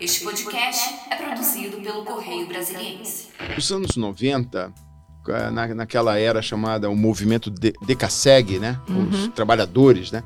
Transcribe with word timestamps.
Este 0.00 0.24
podcast 0.24 0.92
é 1.10 1.16
produzido 1.16 1.76
pelo 1.78 2.04
Correio 2.04 2.46
Brasiliense. 2.48 3.28
Nos 3.54 3.70
anos 3.70 3.96
90, 3.96 4.72
eh, 5.28 5.50
na, 5.50 5.68
naquela 5.68 6.18
era 6.18 6.42
chamada 6.42 6.90
o 6.90 6.96
movimento 6.96 7.50
de, 7.50 7.72
Decaseg, 7.86 8.58
né? 8.58 8.80
Uhum. 8.88 9.08
Os 9.08 9.28
trabalhadores, 9.28 10.10
né? 10.10 10.24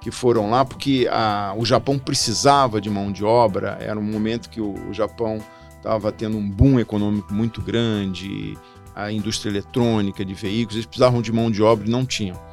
Que 0.00 0.10
foram 0.10 0.50
lá 0.50 0.64
porque 0.64 1.06
a, 1.10 1.54
o 1.56 1.64
Japão 1.66 1.98
precisava 1.98 2.80
de 2.80 2.88
mão 2.88 3.12
de 3.12 3.24
obra. 3.24 3.76
Era 3.80 3.98
um 3.98 4.02
momento 4.02 4.48
que 4.48 4.60
o, 4.60 4.72
o 4.88 4.94
Japão 4.94 5.38
estava 5.76 6.10
tendo 6.10 6.38
um 6.38 6.50
boom 6.50 6.80
econômico 6.80 7.32
muito 7.32 7.60
grande, 7.60 8.56
a 8.94 9.12
indústria 9.12 9.50
eletrônica 9.50 10.24
de 10.24 10.34
veículos, 10.34 10.76
eles 10.76 10.86
precisavam 10.86 11.22
de 11.22 11.32
mão 11.32 11.50
de 11.50 11.62
obra 11.62 11.86
e 11.86 11.90
não 11.90 12.04
tinham. 12.04 12.49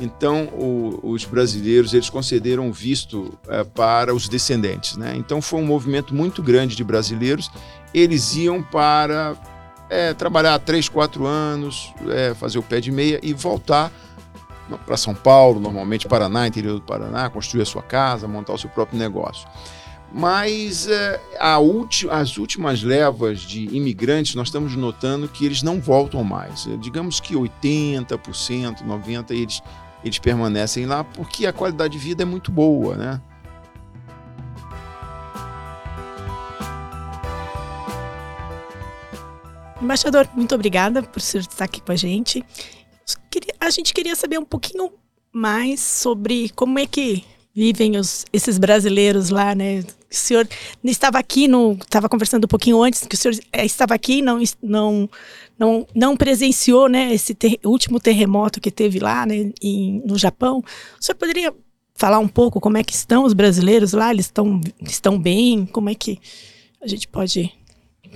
Então, 0.00 0.46
o, 0.46 1.00
os 1.02 1.24
brasileiros 1.24 1.92
eles 1.92 2.08
concederam 2.08 2.72
visto 2.72 3.38
é, 3.48 3.62
para 3.62 4.14
os 4.14 4.28
descendentes. 4.28 4.96
Né? 4.96 5.14
Então, 5.16 5.42
foi 5.42 5.60
um 5.60 5.66
movimento 5.66 6.14
muito 6.14 6.42
grande 6.42 6.74
de 6.74 6.82
brasileiros. 6.82 7.50
Eles 7.92 8.34
iam 8.34 8.62
para 8.62 9.36
é, 9.90 10.14
trabalhar 10.14 10.58
três, 10.60 10.88
quatro 10.88 11.26
anos, 11.26 11.92
é, 12.08 12.34
fazer 12.34 12.58
o 12.58 12.62
pé 12.62 12.80
de 12.80 12.90
meia 12.90 13.20
e 13.22 13.34
voltar 13.34 13.92
para 14.86 14.96
São 14.96 15.14
Paulo, 15.14 15.60
normalmente 15.60 16.06
Paraná, 16.06 16.46
interior 16.46 16.74
do 16.74 16.82
Paraná, 16.82 17.28
construir 17.28 17.62
a 17.62 17.66
sua 17.66 17.82
casa, 17.82 18.28
montar 18.28 18.52
o 18.52 18.58
seu 18.58 18.70
próprio 18.70 18.98
negócio. 18.98 19.48
Mas 20.12 20.88
é, 20.88 21.20
as 21.38 22.36
últimas 22.36 22.82
levas 22.82 23.40
de 23.40 23.64
imigrantes, 23.76 24.34
nós 24.34 24.48
estamos 24.48 24.74
notando 24.74 25.28
que 25.28 25.44
eles 25.44 25.62
não 25.62 25.80
voltam 25.80 26.24
mais. 26.24 26.68
Digamos 26.80 27.20
que 27.20 27.34
80%, 27.34 28.84
90% 28.84 29.30
eles, 29.30 29.62
eles 30.04 30.18
permanecem 30.18 30.86
lá 30.86 31.04
porque 31.04 31.46
a 31.46 31.52
qualidade 31.52 31.92
de 31.92 31.98
vida 31.98 32.22
é 32.22 32.26
muito 32.26 32.50
boa, 32.50 32.96
né? 32.96 33.20
Embaixador, 39.80 40.28
muito 40.34 40.54
obrigada 40.54 41.02
por 41.02 41.18
estar 41.20 41.64
aqui 41.64 41.80
com 41.80 41.92
a 41.92 41.96
gente. 41.96 42.44
A 43.58 43.70
gente 43.70 43.94
queria 43.94 44.14
saber 44.14 44.38
um 44.38 44.44
pouquinho 44.44 44.92
mais 45.32 45.80
sobre 45.80 46.50
como 46.50 46.78
é 46.78 46.86
que 46.86 47.24
vivem 47.54 47.96
os, 47.96 48.24
esses 48.32 48.58
brasileiros 48.58 49.30
lá, 49.30 49.54
né? 49.54 49.80
O 49.80 49.84
senhor 50.14 50.48
estava 50.84 51.18
aqui, 51.18 51.46
no, 51.46 51.72
estava 51.72 52.08
conversando 52.08 52.44
um 52.44 52.48
pouquinho 52.48 52.82
antes, 52.82 53.06
que 53.06 53.14
o 53.14 53.18
senhor 53.18 53.36
é, 53.52 53.64
estava 53.64 53.94
aqui 53.94 54.22
não 54.22 54.42
não 54.62 55.08
não, 55.58 55.86
não 55.94 56.16
presenciou, 56.16 56.88
né, 56.88 57.12
esse 57.12 57.34
ter, 57.34 57.60
último 57.62 58.00
terremoto 58.00 58.62
que 58.62 58.70
teve 58.70 58.98
lá, 58.98 59.26
né, 59.26 59.52
em, 59.60 60.02
no 60.06 60.16
Japão. 60.16 60.64
O 60.98 61.04
senhor 61.04 61.18
poderia 61.18 61.54
falar 61.94 62.18
um 62.18 62.26
pouco 62.26 62.58
como 62.58 62.78
é 62.78 62.82
que 62.82 62.94
estão 62.94 63.24
os 63.24 63.34
brasileiros 63.34 63.92
lá? 63.92 64.10
Eles 64.10 64.24
estão 64.24 64.58
estão 64.80 65.20
bem? 65.20 65.66
Como 65.66 65.90
é 65.90 65.94
que 65.94 66.18
a 66.80 66.86
gente 66.86 67.06
pode 67.06 67.52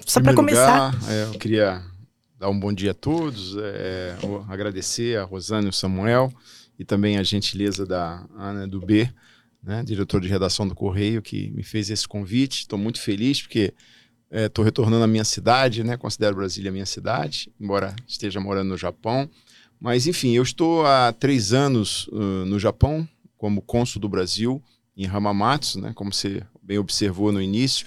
só 0.06 0.22
para 0.22 0.34
começar? 0.34 0.94
Lugar, 0.94 1.12
é, 1.12 1.24
eu 1.24 1.38
queria 1.38 1.82
dar 2.38 2.48
um 2.48 2.58
bom 2.58 2.72
dia 2.72 2.92
a 2.92 2.94
todos, 2.94 3.54
é, 3.58 4.16
agradecer 4.48 5.19
a 5.19 5.24
Rosane 5.24 5.66
e 5.66 5.69
o 5.69 5.72
Samuel 5.72 6.32
e 6.78 6.84
também 6.84 7.19
a 7.19 7.22
gentileza 7.22 7.84
da 7.84 8.24
Ana 8.36 8.66
do 8.66 8.80
B, 8.80 9.08
né, 9.64 9.82
diretor 9.82 10.20
de 10.20 10.28
redação 10.28 10.66
do 10.66 10.74
Correio, 10.74 11.22
que 11.22 11.50
me 11.50 11.62
fez 11.62 11.90
esse 11.90 12.06
convite. 12.06 12.60
Estou 12.60 12.78
muito 12.78 13.00
feliz 13.00 13.40
porque 13.40 13.72
estou 14.30 14.64
é, 14.64 14.66
retornando 14.66 15.04
à 15.04 15.06
minha 15.06 15.24
cidade, 15.24 15.82
né, 15.82 15.96
considero 15.96 16.36
Brasília 16.36 16.70
a 16.70 16.72
minha 16.72 16.86
cidade, 16.86 17.50
embora 17.60 17.94
esteja 18.06 18.40
morando 18.40 18.70
no 18.70 18.78
Japão. 18.78 19.28
Mas, 19.80 20.06
enfim, 20.06 20.32
eu 20.32 20.42
estou 20.42 20.86
há 20.86 21.12
três 21.12 21.52
anos 21.52 22.06
uh, 22.08 22.44
no 22.46 22.58
Japão, 22.58 23.06
como 23.36 23.60
cônsul 23.60 24.00
do 24.00 24.08
Brasil, 24.08 24.62
em 24.96 25.06
Hamamatsu, 25.06 25.80
né, 25.80 25.92
como 25.94 26.12
você 26.12 26.42
bem 26.62 26.78
observou 26.78 27.32
no 27.32 27.42
início 27.42 27.86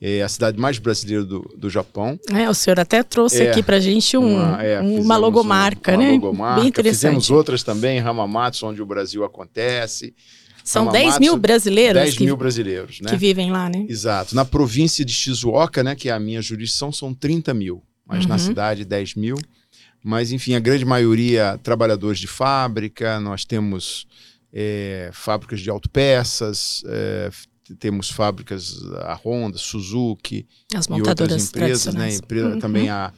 é 0.00 0.22
a 0.22 0.28
cidade 0.28 0.58
mais 0.58 0.78
brasileira 0.78 1.24
do, 1.24 1.40
do 1.56 1.68
Japão. 1.68 2.18
É, 2.32 2.48
o 2.48 2.54
senhor 2.54 2.78
até 2.78 3.02
trouxe 3.02 3.42
é, 3.42 3.50
aqui 3.50 3.62
para 3.62 3.76
a 3.76 3.80
gente 3.80 4.16
um, 4.16 4.36
uma, 4.36 4.62
é, 4.62 4.80
uma 4.80 5.16
logomarca, 5.16 5.92
um, 5.92 5.94
uma 5.94 6.04
né? 6.04 6.10
Logomarca. 6.12 6.60
Bem 6.60 6.68
interessante. 6.68 6.94
Fizemos 6.94 7.30
outras 7.30 7.62
também 7.62 7.98
em 7.98 8.00
Hamamatsu, 8.00 8.66
onde 8.66 8.80
o 8.80 8.86
Brasil 8.86 9.24
acontece. 9.24 10.14
São 10.68 10.82
Hamamatsu, 10.82 11.06
10 11.06 11.18
mil 11.18 11.36
brasileiros 11.38 12.02
10 12.02 12.16
que, 12.18 12.24
mil 12.24 12.36
brasileiros, 12.36 13.00
né? 13.00 13.08
Que 13.08 13.16
vivem 13.16 13.50
lá, 13.50 13.70
né? 13.70 13.86
Exato. 13.88 14.34
Na 14.34 14.44
província 14.44 15.02
de 15.02 15.12
Shizuoka, 15.12 15.82
né, 15.82 15.96
que 15.96 16.10
é 16.10 16.12
a 16.12 16.20
minha 16.20 16.42
jurisdição, 16.42 16.92
são 16.92 17.14
30 17.14 17.54
mil. 17.54 17.82
Mas 18.06 18.24
uhum. 18.24 18.28
na 18.28 18.38
cidade, 18.38 18.84
10 18.84 19.14
mil. 19.14 19.36
Mas, 20.04 20.30
enfim, 20.30 20.54
a 20.54 20.60
grande 20.60 20.84
maioria 20.84 21.58
trabalhadores 21.62 22.18
de 22.18 22.26
fábrica. 22.26 23.18
Nós 23.18 23.46
temos 23.46 24.06
é, 24.52 25.10
fábricas 25.14 25.60
de 25.60 25.70
autopeças, 25.70 26.82
é, 26.86 27.30
temos 27.78 28.10
fábricas, 28.10 28.82
a 29.04 29.18
Honda, 29.22 29.56
Suzuki 29.56 30.46
As 30.74 30.86
e 30.86 30.92
outras 30.92 31.48
empresas, 31.48 31.94
né? 31.94 32.14
Empresa, 32.14 32.54
uhum. 32.54 32.58
Também 32.58 32.90
a, 32.90 33.10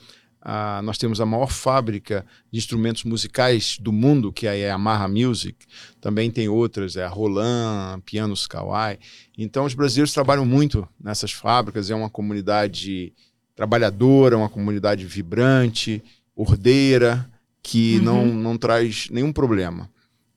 a, 0.43 0.81
nós 0.83 0.97
temos 0.97 1.21
a 1.21 1.27
maior 1.27 1.51
fábrica 1.51 2.25
de 2.51 2.59
instrumentos 2.59 3.05
musicais 3.05 3.77
do 3.79 3.93
mundo, 3.93 4.33
que 4.33 4.47
é 4.47 4.51
a 4.51 4.55
Yamaha 4.55 5.07
Music. 5.09 5.67
Também 6.01 6.31
tem 6.31 6.49
outras, 6.49 6.97
é 6.97 7.05
a 7.05 7.09
Roland, 7.09 8.01
Pianos 8.05 8.47
Kawai. 8.47 8.99
Então, 9.37 9.65
os 9.65 9.75
brasileiros 9.75 10.13
trabalham 10.13 10.47
muito 10.47 10.89
nessas 10.99 11.33
fábricas. 11.33 11.91
É 11.91 11.95
uma 11.95 12.09
comunidade 12.09 13.13
trabalhadora, 13.55 14.39
uma 14.39 14.49
comunidade 14.49 15.05
vibrante, 15.05 16.03
ordeira, 16.35 17.29
que 17.63 17.99
uhum. 17.99 18.05
não, 18.05 18.27
não 18.27 18.59
traz 18.59 19.09
nenhum 19.11 19.33
problema. 19.33 19.91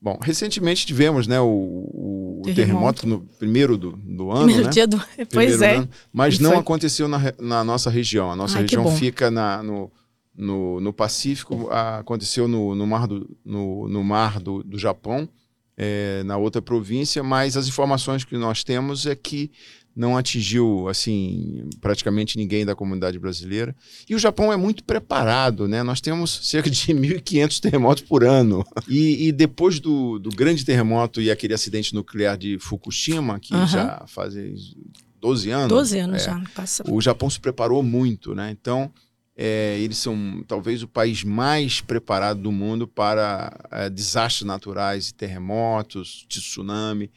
Bom, 0.04 0.18
recentemente 0.20 0.84
tivemos 0.84 1.26
né, 1.26 1.40
o, 1.40 1.46
o 1.46 2.42
terremoto. 2.44 3.06
terremoto. 3.06 3.06
no 3.06 3.20
primeiro 3.38 3.78
do, 3.78 3.92
do 3.92 4.30
ano. 4.30 4.44
Primeiro 4.44 4.64
né? 4.64 4.70
dia 4.70 4.86
do. 4.86 5.02
Pois 5.32 5.62
é. 5.62 5.76
Ano, 5.76 5.88
mas 6.12 6.34
e 6.34 6.42
não 6.42 6.50
foi... 6.50 6.58
aconteceu 6.58 7.08
na, 7.08 7.32
na, 7.40 7.64
nossa 7.64 7.88
região. 7.88 8.30
A 8.30 8.36
nossa 8.36 8.56
Ai, 8.56 8.64
região 8.64 8.86
fica 8.94 9.30
na, 9.30 9.62
no, 9.62 9.90
no, 10.36 10.78
no 10.78 10.92
Pacífico, 10.92 11.70
aconteceu 11.70 12.46
no, 12.46 12.74
no 12.74 12.86
mar 12.86 13.06
do, 13.06 13.34
no, 13.42 13.88
no 13.88 14.04
mar 14.04 14.38
do, 14.38 14.62
do 14.62 14.78
Japão, 14.78 15.26
é, 15.74 16.22
na 16.24 16.36
outra 16.36 16.60
província, 16.60 17.22
mas 17.22 17.56
as 17.56 17.66
informações 17.66 18.24
que 18.24 18.36
nós 18.36 18.62
temos 18.62 19.06
é 19.06 19.14
que 19.14 19.50
não 19.96 20.16
atingiu 20.16 20.88
assim 20.88 21.68
praticamente 21.80 22.36
ninguém 22.36 22.64
da 22.64 22.74
comunidade 22.74 23.18
brasileira. 23.18 23.74
E 24.08 24.14
o 24.14 24.18
Japão 24.18 24.52
é 24.52 24.56
muito 24.56 24.82
preparado, 24.82 25.68
né? 25.68 25.82
Nós 25.82 26.00
temos 26.00 26.48
cerca 26.48 26.68
de 26.68 26.78
1.500 26.92 27.60
terremotos 27.60 28.02
por 28.02 28.24
ano. 28.24 28.64
E, 28.88 29.28
e 29.28 29.32
depois 29.32 29.78
do, 29.78 30.18
do, 30.18 30.30
grande 30.30 30.64
terremoto 30.64 31.20
e 31.20 31.30
aquele 31.30 31.54
acidente 31.54 31.94
nuclear 31.94 32.36
de 32.36 32.58
Fukushima, 32.58 33.38
que 33.38 33.54
uhum. 33.54 33.66
já 33.66 34.04
fazem 34.08 34.54
12 35.20 35.50
anos. 35.50 35.68
12 35.68 35.98
anos 35.98 36.22
é, 36.22 36.24
já, 36.26 36.42
passa. 36.54 36.84
O 36.90 37.00
Japão 37.00 37.30
se 37.30 37.40
preparou 37.40 37.82
muito, 37.82 38.34
né? 38.34 38.50
Então, 38.50 38.90
é, 39.36 39.78
eles 39.80 39.98
são 39.98 40.44
talvez 40.46 40.82
o 40.82 40.88
país 40.88 41.24
mais 41.24 41.80
preparado 41.80 42.40
do 42.40 42.52
mundo 42.52 42.86
para 42.86 43.52
é, 43.70 43.90
desastres 43.90 44.46
naturais, 44.46 45.10
terremotos, 45.10 46.24
tsunami. 46.28 47.10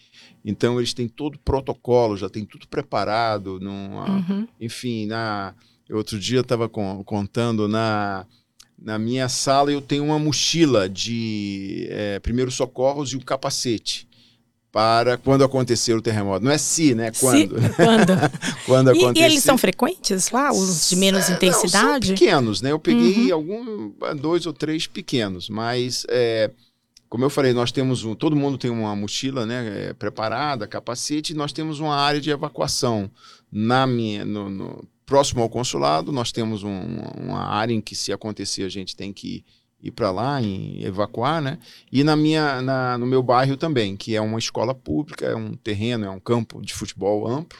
Então 0.43 0.79
eles 0.79 0.93
têm 0.93 1.07
todo 1.07 1.35
o 1.35 1.39
protocolo, 1.39 2.17
já 2.17 2.29
tem 2.29 2.43
tudo 2.43 2.67
preparado. 2.67 3.59
Num, 3.59 3.97
uhum. 3.97 4.47
Enfim, 4.59 5.05
na, 5.05 5.53
outro 5.91 6.17
dia 6.17 6.39
eu 6.39 6.41
estava 6.41 6.67
contando 6.67 7.67
na, 7.67 8.25
na 8.79 8.97
minha 8.97 9.29
sala 9.29 9.71
eu 9.71 9.81
tenho 9.81 10.03
uma 10.03 10.17
mochila 10.17 10.89
de 10.89 11.87
é, 11.91 12.19
primeiros 12.19 12.55
socorros 12.55 13.13
e 13.13 13.15
o 13.15 13.23
capacete 13.23 14.06
para 14.77 15.17
quando 15.17 15.43
acontecer 15.43 15.95
o 15.95 16.01
terremoto. 16.03 16.45
Não 16.45 16.51
é 16.51 16.57
se, 16.59 16.93
né? 16.93 17.09
Quando. 17.19 17.59
Se, 17.59 17.69
quando. 17.73 18.13
quando 18.63 18.87
e, 18.93 18.99
acontecer. 18.99 19.25
E 19.25 19.27
eles 19.27 19.43
são 19.43 19.57
frequentes 19.57 20.29
lá, 20.29 20.51
os 20.51 20.89
de 20.89 20.95
menos 20.95 21.27
é, 21.27 21.33
intensidade? 21.33 22.09
Não, 22.09 22.15
pequenos, 22.15 22.61
né? 22.61 22.71
Eu 22.71 22.77
peguei 22.77 23.31
uhum. 23.31 23.33
algum, 23.33 23.91
dois 24.17 24.45
ou 24.45 24.53
três 24.53 24.85
pequenos, 24.85 25.49
mas 25.49 26.05
é, 26.09 26.51
como 27.09 27.25
eu 27.25 27.29
falei, 27.31 27.53
nós 27.53 27.71
temos 27.71 28.03
um, 28.03 28.13
todo 28.13 28.35
mundo 28.35 28.55
tem 28.55 28.69
uma 28.69 28.95
mochila, 28.95 29.47
né? 29.47 29.87
É, 29.87 29.93
preparada, 29.93 30.67
capacete, 30.67 31.33
e 31.33 31.35
nós 31.35 31.51
temos 31.51 31.79
uma 31.79 31.95
área 31.95 32.21
de 32.21 32.29
evacuação 32.29 33.09
na 33.51 33.87
minha, 33.87 34.23
no, 34.23 34.47
no 34.47 34.87
próximo 35.07 35.41
ao 35.41 35.49
consulado. 35.49 36.11
Nós 36.11 36.31
temos 36.31 36.61
um, 36.61 36.99
uma 37.17 37.47
área 37.47 37.73
em 37.73 37.81
que 37.81 37.95
se 37.95 38.13
acontecer 38.13 38.61
a 38.61 38.69
gente 38.69 38.95
tem 38.95 39.11
que 39.11 39.37
ir 39.37 39.45
ir 39.81 39.91
para 39.91 40.11
lá, 40.11 40.41
em 40.41 40.83
evacuar, 40.83 41.41
né? 41.41 41.59
E 41.91 42.03
na 42.03 42.15
minha, 42.15 42.61
na, 42.61 42.97
no 42.97 43.05
meu 43.05 43.21
bairro 43.21 43.55
também, 43.55 43.95
que 43.95 44.15
é 44.15 44.21
uma 44.21 44.39
escola 44.39 44.73
pública, 44.73 45.25
é 45.25 45.35
um 45.35 45.53
terreno, 45.53 46.05
é 46.05 46.09
um 46.09 46.19
campo 46.19 46.61
de 46.61 46.73
futebol 46.73 47.27
amplo. 47.27 47.59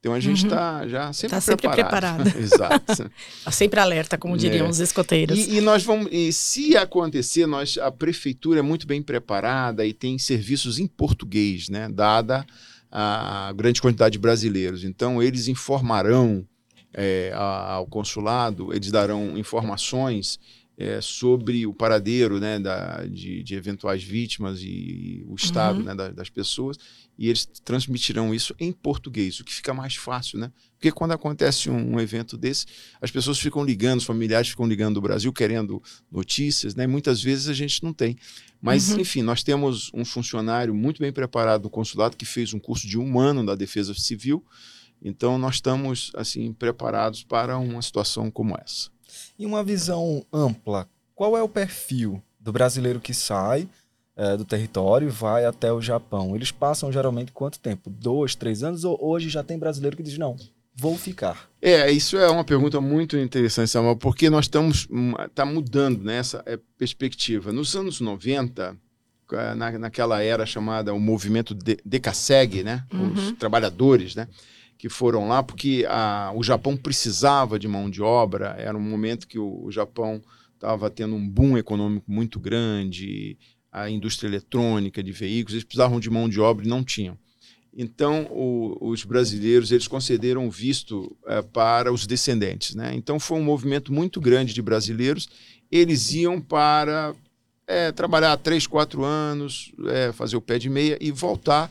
Então 0.00 0.14
a 0.14 0.20
gente 0.20 0.44
está 0.44 0.82
uhum. 0.82 0.88
já 0.88 1.12
sempre, 1.12 1.30
tá 1.30 1.40
sempre 1.40 1.68
preparado. 1.68 2.22
preparado. 2.22 2.38
Exato. 2.38 3.10
Tá 3.44 3.50
sempre 3.50 3.80
alerta, 3.80 4.16
como 4.16 4.36
diriam 4.36 4.66
é. 4.66 4.70
os 4.70 4.78
escoteiros. 4.78 5.38
E, 5.38 5.56
e, 5.56 5.60
nós 5.60 5.82
vamos, 5.82 6.08
e 6.12 6.32
se 6.32 6.76
acontecer, 6.76 7.46
nós, 7.46 7.76
a 7.78 7.90
prefeitura 7.90 8.60
é 8.60 8.62
muito 8.62 8.86
bem 8.86 9.02
preparada 9.02 9.84
e 9.84 9.92
tem 9.92 10.18
serviços 10.18 10.78
em 10.78 10.86
português, 10.86 11.68
né? 11.68 11.88
Dada 11.88 12.46
a 12.90 13.52
grande 13.54 13.82
quantidade 13.82 14.12
de 14.12 14.18
brasileiros. 14.18 14.84
Então 14.84 15.22
eles 15.22 15.48
informarão 15.48 16.46
é, 16.92 17.32
ao 17.34 17.86
consulado, 17.86 18.74
eles 18.74 18.90
darão 18.90 19.36
informações 19.36 20.38
é, 20.78 21.00
sobre 21.00 21.66
o 21.66 21.74
paradeiro 21.74 22.38
né, 22.38 22.56
da, 22.56 23.04
de, 23.04 23.42
de, 23.42 23.56
eventuais 23.56 24.00
vítimas 24.00 24.62
e, 24.62 24.68
e 24.68 25.24
o 25.26 25.34
estado 25.34 25.80
uhum. 25.80 25.84
né, 25.84 25.92
da, 25.92 26.10
das 26.10 26.30
pessoas, 26.30 26.78
e 27.18 27.26
eles 27.26 27.44
transmitirão 27.64 28.32
isso 28.32 28.54
em 28.60 28.70
português, 28.70 29.40
o 29.40 29.44
que 29.44 29.52
fica 29.52 29.74
mais 29.74 29.96
fácil, 29.96 30.38
né? 30.38 30.52
Porque 30.74 30.92
quando 30.92 31.10
acontece 31.10 31.68
um, 31.68 31.94
um, 31.94 32.00
evento 32.00 32.38
desse, 32.38 32.64
as 33.02 33.10
pessoas 33.10 33.40
ficam 33.40 33.64
ligando, 33.64 33.98
os 33.98 34.04
familiares 34.04 34.50
ficam 34.50 34.68
ligando 34.68 34.94
do 34.94 35.00
Brasil 35.00 35.32
querendo 35.32 35.82
notícias, 36.12 36.76
né? 36.76 36.86
Muitas 36.86 37.20
vezes 37.20 37.48
a 37.48 37.54
gente 37.54 37.82
não 37.82 37.92
tem. 37.92 38.16
Mas, 38.62 38.92
uhum. 38.92 39.00
enfim, 39.00 39.22
nós 39.22 39.42
temos 39.42 39.90
um 39.92 40.04
funcionário 40.04 40.72
muito 40.72 41.00
bem 41.00 41.12
preparado 41.12 41.64
no 41.64 41.70
consulado 41.70 42.16
que 42.16 42.24
fez 42.24 42.54
um 42.54 42.60
curso 42.60 42.86
de 42.86 42.96
um 42.96 43.18
ano 43.18 43.44
da 43.44 43.56
Defesa 43.56 43.92
Civil. 43.94 44.44
Então, 45.02 45.38
nós 45.38 45.56
estamos, 45.56 46.12
assim, 46.14 46.52
preparados 46.52 47.24
para 47.24 47.58
uma 47.58 47.82
situação 47.82 48.30
como 48.30 48.56
essa. 48.56 48.90
E 49.38 49.46
uma 49.46 49.62
visão 49.62 50.24
ampla, 50.32 50.88
qual 51.14 51.36
é 51.36 51.42
o 51.42 51.48
perfil 51.48 52.22
do 52.38 52.52
brasileiro 52.52 53.00
que 53.00 53.12
sai 53.12 53.68
é, 54.16 54.36
do 54.36 54.44
território 54.44 55.08
e 55.08 55.10
vai 55.10 55.44
até 55.44 55.72
o 55.72 55.80
Japão? 55.80 56.34
Eles 56.34 56.50
passam 56.50 56.92
geralmente 56.92 57.32
quanto 57.32 57.58
tempo? 57.58 57.90
Dois, 57.90 58.34
três 58.34 58.62
anos? 58.62 58.84
Ou 58.84 58.98
hoje 59.00 59.28
já 59.28 59.42
tem 59.42 59.58
brasileiro 59.58 59.96
que 59.96 60.02
diz, 60.02 60.18
não, 60.18 60.36
vou 60.74 60.96
ficar? 60.96 61.48
É, 61.60 61.90
isso 61.90 62.16
é 62.16 62.30
uma 62.30 62.44
pergunta 62.44 62.80
muito 62.80 63.16
interessante, 63.16 63.70
Samuel, 63.70 63.96
porque 63.96 64.30
nós 64.30 64.44
estamos 64.44 64.88
tá 65.34 65.44
mudando 65.44 66.04
nessa 66.04 66.42
né, 66.46 66.58
perspectiva. 66.78 67.52
Nos 67.52 67.74
anos 67.74 68.00
90, 68.00 68.76
na, 69.56 69.78
naquela 69.78 70.22
era 70.22 70.46
chamada 70.46 70.94
o 70.94 71.00
movimento 71.00 71.54
de, 71.54 71.78
Decaseg, 71.84 72.62
né? 72.62 72.84
Uhum. 72.92 73.12
Os 73.12 73.32
trabalhadores, 73.32 74.14
né? 74.14 74.28
Que 74.78 74.88
foram 74.88 75.26
lá 75.26 75.42
porque 75.42 75.84
a, 75.88 76.32
o 76.34 76.42
Japão 76.42 76.76
precisava 76.76 77.58
de 77.58 77.66
mão 77.66 77.90
de 77.90 78.00
obra. 78.00 78.54
Era 78.56 78.78
um 78.78 78.80
momento 78.80 79.26
que 79.26 79.38
o, 79.38 79.64
o 79.64 79.72
Japão 79.72 80.22
estava 80.54 80.88
tendo 80.88 81.16
um 81.16 81.28
boom 81.28 81.58
econômico 81.58 82.10
muito 82.10 82.38
grande, 82.38 83.36
a 83.72 83.90
indústria 83.90 84.28
eletrônica 84.28 85.02
de 85.02 85.12
veículos, 85.12 85.54
eles 85.54 85.64
precisavam 85.64 86.00
de 86.00 86.08
mão 86.08 86.28
de 86.28 86.40
obra 86.40 86.64
e 86.64 86.68
não 86.68 86.82
tinham. 86.82 87.18
Então, 87.76 88.26
o, 88.30 88.90
os 88.90 89.04
brasileiros 89.04 89.70
eles 89.70 89.86
concederam 89.86 90.50
visto 90.50 91.16
é, 91.26 91.42
para 91.42 91.92
os 91.92 92.06
descendentes. 92.06 92.74
Né? 92.74 92.92
Então, 92.94 93.20
foi 93.20 93.38
um 93.38 93.44
movimento 93.44 93.92
muito 93.92 94.20
grande 94.20 94.54
de 94.54 94.62
brasileiros. 94.62 95.28
Eles 95.70 96.12
iam 96.12 96.40
para 96.40 97.14
é, 97.66 97.92
trabalhar 97.92 98.36
três, 98.38 98.66
quatro 98.66 99.04
anos, 99.04 99.72
é, 99.86 100.12
fazer 100.12 100.36
o 100.36 100.40
pé 100.40 100.58
de 100.58 100.68
meia 100.68 100.98
e 101.00 101.12
voltar 101.12 101.70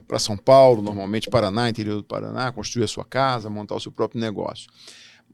para 0.00 0.18
São 0.18 0.36
Paulo, 0.36 0.82
normalmente 0.82 1.28
Paraná, 1.28 1.68
interior 1.68 1.96
do 1.96 2.04
Paraná, 2.04 2.50
construir 2.52 2.84
a 2.84 2.88
sua 2.88 3.04
casa, 3.04 3.50
montar 3.50 3.74
o 3.74 3.80
seu 3.80 3.92
próprio 3.92 4.20
negócio. 4.20 4.68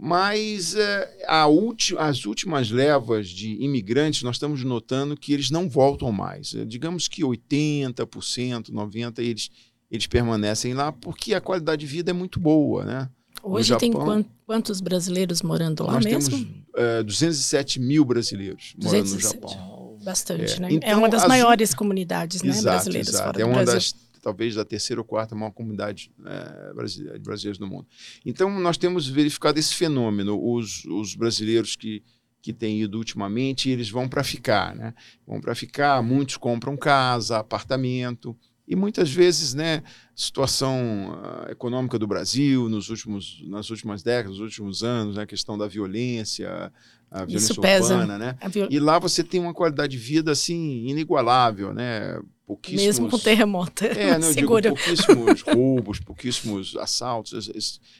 Mas 0.01 0.77
é, 0.77 1.25
as 1.27 2.25
últimas 2.25 2.71
levas 2.71 3.29
de 3.29 3.61
imigrantes, 3.61 4.23
nós 4.23 4.37
estamos 4.37 4.63
notando 4.63 5.17
que 5.17 5.33
eles 5.33 5.51
não 5.51 5.69
voltam 5.69 6.13
mais. 6.13 6.55
É, 6.55 6.65
digamos 6.65 7.09
que 7.09 7.23
80%, 7.23 8.71
90% 8.71 9.19
eles, 9.19 9.51
eles 9.91 10.07
permanecem 10.07 10.73
lá 10.73 10.93
porque 10.93 11.35
a 11.35 11.41
qualidade 11.41 11.81
de 11.81 11.87
vida 11.87 12.11
é 12.11 12.15
muito 12.15 12.39
boa, 12.39 12.85
né? 12.85 13.09
Hoje 13.43 13.69
Japão, 13.69 14.23
tem 14.23 14.27
quantos 14.47 14.81
brasileiros 14.81 15.43
morando 15.43 15.85
lá 15.85 15.95
nós 15.95 16.05
mesmo? 16.05 16.31
Temos 16.31 16.49
é, 16.77 17.03
207 17.03 17.81
mil 17.81 18.05
brasileiros 18.05 18.75
207. 18.77 18.81
morando 18.81 19.15
no 19.15 19.21
Japão. 19.21 19.99
Bastante, 20.05 20.55
é. 20.55 20.61
né? 20.61 20.69
Então, 20.71 20.89
é 20.89 20.97
uma 20.97 21.09
das 21.09 21.27
maiores 21.27 21.75
comunidades 21.75 22.43
né, 22.43 22.61
brasileiras 22.63 23.09
exato. 23.09 23.25
fora 23.25 23.43
é 23.43 23.45
do 23.45 23.53
Brasil. 23.53 23.75
Das, 23.75 23.95
talvez 24.21 24.55
da 24.55 24.65
terceira 24.65 25.01
ou 25.01 25.05
quarta 25.05 25.35
maior 25.35 25.51
comunidade 25.51 26.13
é, 26.25 26.73
brasileira, 26.75 27.19
de 27.19 27.25
brasileiros 27.25 27.59
no 27.59 27.67
mundo. 27.67 27.87
Então, 28.25 28.59
nós 28.61 28.77
temos 28.77 29.09
verificado 29.09 29.59
esse 29.59 29.75
fenômeno. 29.75 30.39
Os, 30.41 30.85
os 30.85 31.15
brasileiros 31.15 31.77
que, 31.77 32.03
que 32.41 32.53
têm 32.53 32.83
ido 32.83 32.99
ultimamente, 32.99 33.71
eles 33.71 33.91
vão 33.91 34.09
para 34.09 34.25
ficar, 34.25 34.75
né? 34.75 34.95
Vão 35.27 35.41
para 35.41 35.55
ficar, 35.55 36.03
muitos 36.03 36.37
compram 36.37 36.77
casa, 36.77 37.39
apartamento, 37.39 38.37
e 38.69 38.77
muitas 38.77 39.11
vezes, 39.11 39.55
né, 39.55 39.83
situação 40.15 41.11
uh, 41.11 41.51
econômica 41.51 41.99
do 41.99 42.07
Brasil 42.07 42.69
nos 42.69 42.91
últimos, 42.91 43.43
nas 43.47 43.71
últimas 43.71 44.03
décadas, 44.03 44.33
nos 44.33 44.41
últimos 44.41 44.83
anos, 44.85 45.17
né, 45.17 45.23
a 45.23 45.27
questão 45.27 45.57
da 45.57 45.67
violência, 45.67 46.71
a 47.11 47.25
violência 47.25 47.53
Isso 47.53 47.61
pesa. 47.63 47.95
urbana, 47.95 48.19
né? 48.19 48.37
Viol... 48.51 48.69
E 48.71 48.79
lá 48.79 48.99
você 48.99 49.25
tem 49.25 49.41
uma 49.41 49.55
qualidade 49.55 49.93
de 49.93 49.99
vida 49.99 50.33
assim 50.33 50.87
inigualável, 50.87 51.73
né? 51.73 52.21
Pouquíssimos... 52.49 52.83
Mesmo 52.83 53.11
com 53.11 53.19
terremoto. 53.19 53.85
É, 53.85 54.17
não, 54.17 54.33
digo, 54.33 54.63
pouquíssimos 54.63 55.43
roubos, 55.43 56.01
pouquíssimos 56.01 56.77
assaltos. 56.79 57.51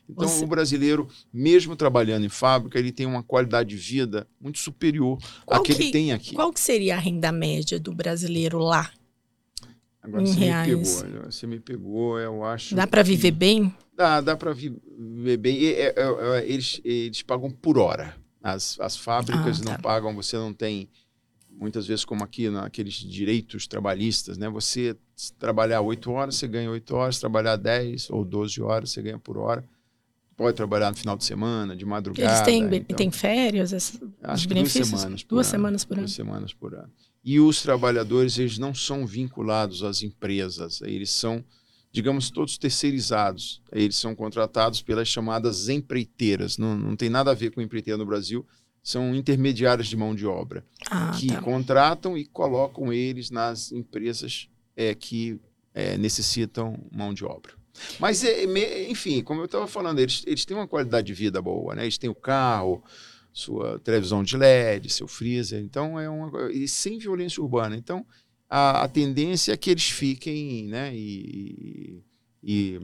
Então, 0.09 0.27
você... 0.27 0.43
o 0.43 0.47
brasileiro, 0.47 1.07
mesmo 1.31 1.77
trabalhando 1.77 2.25
em 2.25 2.31
fábrica, 2.31 2.79
ele 2.79 2.91
tem 2.91 3.05
uma 3.05 3.23
qualidade 3.23 3.69
de 3.69 3.77
vida 3.77 4.27
muito 4.41 4.59
superior 4.59 5.19
qual 5.45 5.61
à 5.61 5.63
que, 5.63 5.75
que 5.75 5.83
ele 5.83 5.93
tem 5.93 6.13
aqui. 6.13 6.35
Qual 6.35 6.51
que 6.51 6.61
seria 6.61 6.97
a 6.97 6.99
renda 6.99 7.31
média 7.31 7.79
do 7.79 7.93
brasileiro 7.93 8.59
lá? 8.59 8.91
Agora 10.03 10.23
em 10.23 10.27
você 10.27 10.39
reais. 10.39 10.67
me 10.67 11.03
pegou, 11.03 11.25
você 11.31 11.47
me 11.47 11.61
pegou, 11.61 12.19
eu 12.19 12.43
acho. 12.43 12.75
Dá 12.75 12.87
para 12.87 13.03
viver 13.03 13.33
bem? 13.33 13.75
Dá, 13.95 14.23
dá 14.23 14.35
para 14.35 14.55
viver 14.55 15.37
bem. 15.37 15.63
É, 15.67 15.89
é, 15.89 16.39
é, 16.39 16.51
eles, 16.51 16.81
eles 16.83 17.21
pagam 17.21 17.51
por 17.51 17.77
hora. 17.77 18.17
As, 18.43 18.81
as 18.81 18.97
fábricas 18.97 19.61
ah, 19.61 19.65
tá. 19.65 19.71
não 19.73 19.79
pagam, 19.79 20.15
você 20.15 20.39
não 20.39 20.55
tem 20.55 20.89
muitas 21.59 21.87
vezes 21.87 22.05
como 22.05 22.23
aqui 22.23 22.49
naqueles 22.49 22.95
direitos 22.95 23.67
trabalhistas, 23.67 24.39
né? 24.39 24.49
Você 24.49 24.97
trabalhar 25.39 25.81
8 25.81 26.11
horas, 26.11 26.37
você 26.37 26.47
ganha 26.47 26.71
8 26.71 26.95
horas, 26.95 27.19
trabalhar 27.19 27.57
10 27.57 28.11
ou 28.11 28.25
12 28.25 28.63
horas, 28.63 28.91
você 28.91 29.03
ganha 29.03 29.19
por 29.19 29.37
hora. 29.37 29.65
Pode 30.37 30.57
trabalhar 30.57 30.91
no 30.91 30.97
final 30.97 31.17
de 31.17 31.25
semana, 31.25 31.75
de 31.75 31.85
madrugada. 31.85 32.33
Eles 32.33 32.43
têm, 32.43 32.81
então, 32.81 32.97
têm 32.97 33.11
férias, 33.11 33.73
acho 34.23 34.47
que 34.47 34.55
duas 34.55 34.71
semanas 34.71 35.25
por 35.25 35.35
duas 35.35 35.47
ano. 35.47 35.51
Semanas 35.51 35.85
por 35.85 35.97
duas 35.97 36.13
semanas 36.13 36.53
por 36.55 36.75
ano. 36.75 36.93
E 37.25 37.41
os 37.41 37.61
trabalhadores, 37.61 38.39
eles 38.39 38.57
não 38.57 38.73
são 38.73 39.05
vinculados 39.05 39.83
às 39.83 40.05
empresas, 40.05 40.81
eles 40.81 41.11
são, 41.11 41.45
digamos, 41.91 42.31
todos 42.31 42.57
terceirizados. 42.57 43.61
Eles 43.73 43.97
são 43.97 44.15
contratados 44.15 44.81
pelas 44.81 45.09
chamadas 45.09 45.69
empreiteiras. 45.69 46.57
Não, 46.57 46.79
não 46.79 46.95
tem 46.95 47.11
nada 47.11 47.33
a 47.33 47.35
ver 47.35 47.51
com 47.51 47.61
empreiteira 47.61 47.99
no 47.99 48.07
Brasil 48.07 48.47
são 48.89 49.15
intermediários 49.15 49.87
de 49.87 49.95
mão 49.99 50.15
de 50.15 50.27
obra 50.27 50.65
ah, 50.91 51.13
que 51.15 51.27
tá. 51.27 51.43
contratam 51.43 52.17
e 52.17 52.25
colocam 52.25 52.91
eles 52.91 53.31
nas 53.31 53.71
empresas 53.71 54.49
é, 54.75 54.95
que 54.95 55.39
é, 55.75 55.99
necessitam 55.99 56.79
mão 56.91 57.13
de 57.13 57.23
obra. 57.23 57.53
Mas, 58.01 58.25
é, 58.25 58.45
enfim, 58.89 59.23
como 59.23 59.43
eu 59.43 59.45
estava 59.45 59.67
falando, 59.67 59.99
eles, 59.99 60.25
eles 60.27 60.47
têm 60.47 60.57
uma 60.57 60.67
qualidade 60.67 61.07
de 61.07 61.13
vida 61.13 61.43
boa, 61.43 61.75
né? 61.75 61.83
Eles 61.83 61.99
têm 61.99 62.09
o 62.09 62.15
carro, 62.15 62.83
sua 63.31 63.79
televisão 63.81 64.23
de 64.23 64.39
LED, 64.39 64.89
seu 64.89 65.07
freezer, 65.07 65.61
então 65.61 66.01
é 66.01 66.09
uma 66.09 66.51
e 66.51 66.67
sem 66.67 66.99
violência 66.99 67.43
urbana. 67.43 67.77
Então 67.77 68.07
a, 68.49 68.85
a 68.85 68.89
tendência 68.89 69.53
é 69.53 69.57
que 69.59 69.69
eles 69.69 69.91
fiquem, 69.91 70.67
né? 70.67 70.97
E, 70.97 72.03
e, 72.43 72.81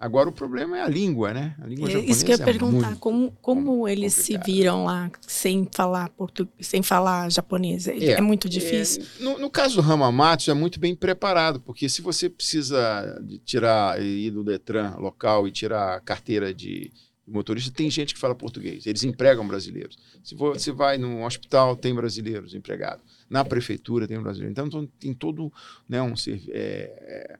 Agora 0.00 0.30
o 0.30 0.32
problema 0.32 0.78
é 0.78 0.80
a 0.80 0.88
língua, 0.88 1.34
né? 1.34 1.54
A 1.60 1.66
língua 1.66 1.90
japonesa 1.90 2.10
Isso 2.10 2.24
que 2.24 2.32
eu 2.32 2.36
ia 2.38 2.42
é 2.42 2.44
perguntar, 2.46 2.96
como, 2.96 3.36
como 3.42 3.86
eles 3.86 4.16
complicado. 4.16 4.46
se 4.46 4.52
viram 4.52 4.84
lá 4.86 5.10
sem 5.20 5.68
falar 5.70 6.08
português, 6.08 6.66
sem 6.66 6.82
falar 6.82 7.30
japonês? 7.30 7.86
É, 7.86 7.98
é, 7.98 8.10
é 8.12 8.20
muito 8.22 8.48
difícil. 8.48 9.02
É, 9.02 9.22
no, 9.22 9.38
no, 9.38 9.50
caso 9.50 9.76
do 9.76 9.82
Hamamatsu 9.82 10.50
é 10.50 10.54
muito 10.54 10.80
bem 10.80 10.94
preparado, 10.94 11.60
porque 11.60 11.86
se 11.86 12.00
você 12.00 12.30
precisa 12.30 13.20
de 13.22 13.36
tirar 13.40 14.00
ir 14.00 14.30
do 14.30 14.42
Detran 14.42 14.96
local 14.96 15.46
e 15.46 15.52
tirar 15.52 15.96
a 15.96 16.00
carteira 16.00 16.54
de 16.54 16.90
motorista, 17.28 17.70
tem 17.70 17.90
gente 17.90 18.14
que 18.14 18.20
fala 18.20 18.34
português. 18.34 18.86
Eles 18.86 19.04
empregam 19.04 19.46
brasileiros. 19.46 19.98
Se 20.24 20.34
você 20.34 20.72
vai 20.72 20.96
no 20.96 21.26
hospital, 21.26 21.76
tem 21.76 21.94
brasileiros 21.94 22.54
empregados. 22.54 23.04
Na 23.28 23.44
prefeitura 23.44 24.08
tem 24.08 24.18
brasileiros. 24.18 24.56
Então 24.58 24.86
tem 24.98 25.12
todo 25.12 25.52
né, 25.86 26.00
um 26.00 26.14
é, 26.48 27.38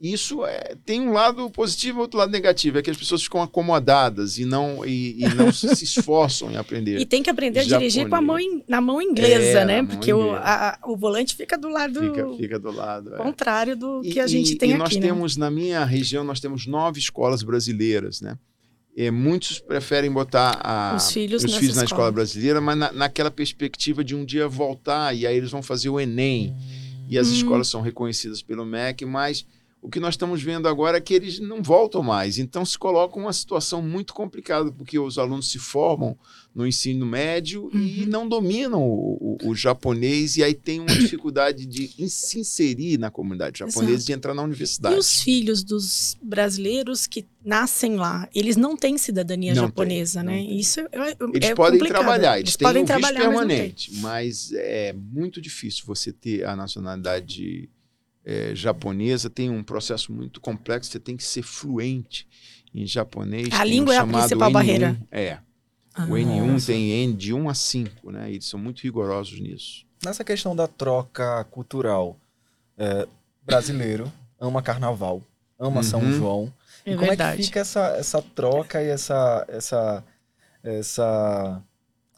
isso 0.00 0.46
é, 0.46 0.76
tem 0.84 1.00
um 1.00 1.12
lado 1.12 1.50
positivo 1.50 1.98
e 1.98 2.02
outro 2.02 2.18
lado 2.18 2.30
negativo, 2.30 2.78
é 2.78 2.82
que 2.82 2.90
as 2.90 2.96
pessoas 2.96 3.22
ficam 3.22 3.42
acomodadas 3.42 4.38
e 4.38 4.44
não, 4.44 4.86
e, 4.86 5.24
e 5.24 5.34
não 5.34 5.50
se 5.52 5.82
esforçam 5.82 6.50
em 6.52 6.56
aprender. 6.56 6.98
E 6.98 7.04
tem 7.04 7.20
que 7.22 7.28
aprender 7.28 7.62
japonês. 7.62 7.74
a 7.74 7.78
dirigir 7.78 8.08
com 8.08 8.14
a 8.14 8.20
mão 8.20 8.38
in, 8.38 8.62
na 8.68 8.80
mão 8.80 9.02
inglesa, 9.02 9.60
é, 9.60 9.64
né? 9.64 9.82
Porque 9.82 10.12
o, 10.12 10.34
a, 10.34 10.78
o 10.84 10.96
volante 10.96 11.34
fica 11.34 11.58
do 11.58 11.68
lado 11.68 12.00
fica, 12.00 12.28
fica 12.36 12.58
do 12.60 12.70
lado, 12.70 13.14
é. 13.14 13.18
contrário 13.18 13.76
do 13.76 14.00
que 14.02 14.20
a 14.20 14.26
gente 14.28 14.54
tem 14.54 14.70
e 14.70 14.72
aqui. 14.74 14.78
nós 14.78 14.94
né? 14.94 15.00
temos, 15.00 15.36
na 15.36 15.50
minha 15.50 15.84
região, 15.84 16.22
nós 16.22 16.38
temos 16.38 16.66
nove 16.66 17.00
escolas 17.00 17.42
brasileiras, 17.42 18.20
né? 18.20 18.38
E 18.96 19.10
muitos 19.10 19.58
preferem 19.58 20.10
botar 20.10 20.60
a, 20.62 20.96
os 20.96 21.12
filhos, 21.12 21.42
os 21.42 21.54
filhos 21.54 21.76
na 21.76 21.84
escola. 21.84 22.02
escola 22.02 22.12
brasileira, 22.12 22.60
mas 22.60 22.76
na, 22.76 22.92
naquela 22.92 23.30
perspectiva 23.30 24.02
de 24.02 24.14
um 24.14 24.24
dia 24.24 24.48
voltar 24.48 25.14
e 25.14 25.26
aí 25.26 25.36
eles 25.36 25.50
vão 25.50 25.62
fazer 25.62 25.88
o 25.88 25.98
Enem. 25.98 26.50
Hum. 26.50 27.06
E 27.08 27.18
as 27.18 27.28
hum. 27.28 27.34
escolas 27.34 27.68
são 27.68 27.80
reconhecidas 27.80 28.42
pelo 28.42 28.64
MEC, 28.64 29.04
mas 29.04 29.46
o 29.80 29.88
que 29.88 30.00
nós 30.00 30.14
estamos 30.14 30.42
vendo 30.42 30.66
agora 30.66 30.98
é 30.98 31.00
que 31.00 31.14
eles 31.14 31.38
não 31.38 31.62
voltam 31.62 32.02
mais. 32.02 32.38
Então 32.38 32.64
se 32.64 32.76
coloca 32.76 33.18
uma 33.18 33.32
situação 33.32 33.80
muito 33.80 34.12
complicada, 34.12 34.72
porque 34.72 34.98
os 34.98 35.18
alunos 35.18 35.50
se 35.50 35.58
formam 35.58 36.16
no 36.54 36.66
ensino 36.66 37.06
médio 37.06 37.70
uhum. 37.72 37.80
e 37.80 38.06
não 38.06 38.28
dominam 38.28 38.82
o, 38.82 39.38
o, 39.42 39.50
o, 39.50 39.54
japonês, 39.54 40.36
e 40.36 40.42
aí 40.42 40.54
tem 40.54 40.80
uma 40.80 40.92
dificuldade 40.92 41.64
de 41.66 41.88
se 42.08 42.40
inserir 42.40 42.98
na 42.98 43.10
comunidade 43.10 43.60
japonesa 43.60 43.94
Exato. 43.94 44.10
e 44.10 44.14
entrar 44.14 44.34
na 44.34 44.42
universidade. 44.42 44.96
E 44.96 44.98
os 44.98 45.22
filhos 45.22 45.62
dos 45.62 46.16
brasileiros 46.20 47.06
que 47.06 47.24
nascem 47.44 47.94
lá, 47.96 48.28
eles 48.34 48.56
não 48.56 48.76
têm 48.76 48.98
cidadania 48.98 49.54
não 49.54 49.66
japonesa, 49.66 50.24
tem, 50.24 50.28
né? 50.28 50.36
Tem. 50.38 50.58
Isso 50.58 50.80
é, 50.80 50.88
é 50.92 51.16
Eles 51.32 51.50
é 51.50 51.54
podem 51.54 51.78
trabalhar, 51.78 52.38
eles, 52.38 52.48
eles 52.48 52.56
têm 52.56 52.66
podem 52.66 52.82
um 52.82 52.86
trabalhar, 52.86 53.20
permanente, 53.20 53.92
mas, 53.94 54.50
mas 54.50 54.52
é 54.52 54.92
muito 54.92 55.40
difícil 55.40 55.84
você 55.86 56.12
ter 56.12 56.44
a 56.44 56.56
nacionalidade 56.56 57.70
é, 58.28 58.54
japonesa 58.54 59.30
tem 59.30 59.48
um 59.48 59.62
processo 59.62 60.12
muito 60.12 60.38
complexo, 60.38 60.90
você 60.90 61.00
tem 61.00 61.16
que 61.16 61.24
ser 61.24 61.40
fluente 61.42 62.28
em 62.74 62.86
japonês. 62.86 63.48
A 63.52 63.64
língua 63.64 63.94
um 63.94 63.96
é 63.96 63.98
a 63.98 64.06
principal 64.06 64.50
N1, 64.50 64.52
barreira. 64.52 65.00
É. 65.10 65.38
Ah, 65.94 66.04
o 66.04 66.10
N1 66.10 66.46
nossa. 66.46 66.66
tem 66.66 66.90
N 66.90 67.14
de 67.14 67.32
1 67.32 67.48
a 67.48 67.54
5, 67.54 68.10
né? 68.10 68.30
Eles 68.30 68.44
são 68.44 68.60
muito 68.60 68.82
rigorosos 68.82 69.40
nisso. 69.40 69.86
Nessa 70.04 70.22
questão 70.22 70.54
da 70.54 70.68
troca 70.68 71.42
cultural, 71.44 72.20
é, 72.76 73.08
brasileiro 73.46 74.12
ama 74.38 74.60
carnaval, 74.60 75.22
ama 75.58 75.78
uhum. 75.78 75.82
São 75.82 76.12
João. 76.12 76.52
É 76.84 76.92
e 76.92 76.94
como 76.96 77.08
verdade. 77.08 77.32
é 77.32 77.36
que 77.38 77.44
fica 77.44 77.60
essa, 77.60 77.96
essa 77.96 78.20
troca 78.20 78.82
e 78.82 78.88
essa, 78.88 79.46
essa, 79.48 80.04
essa 80.62 81.62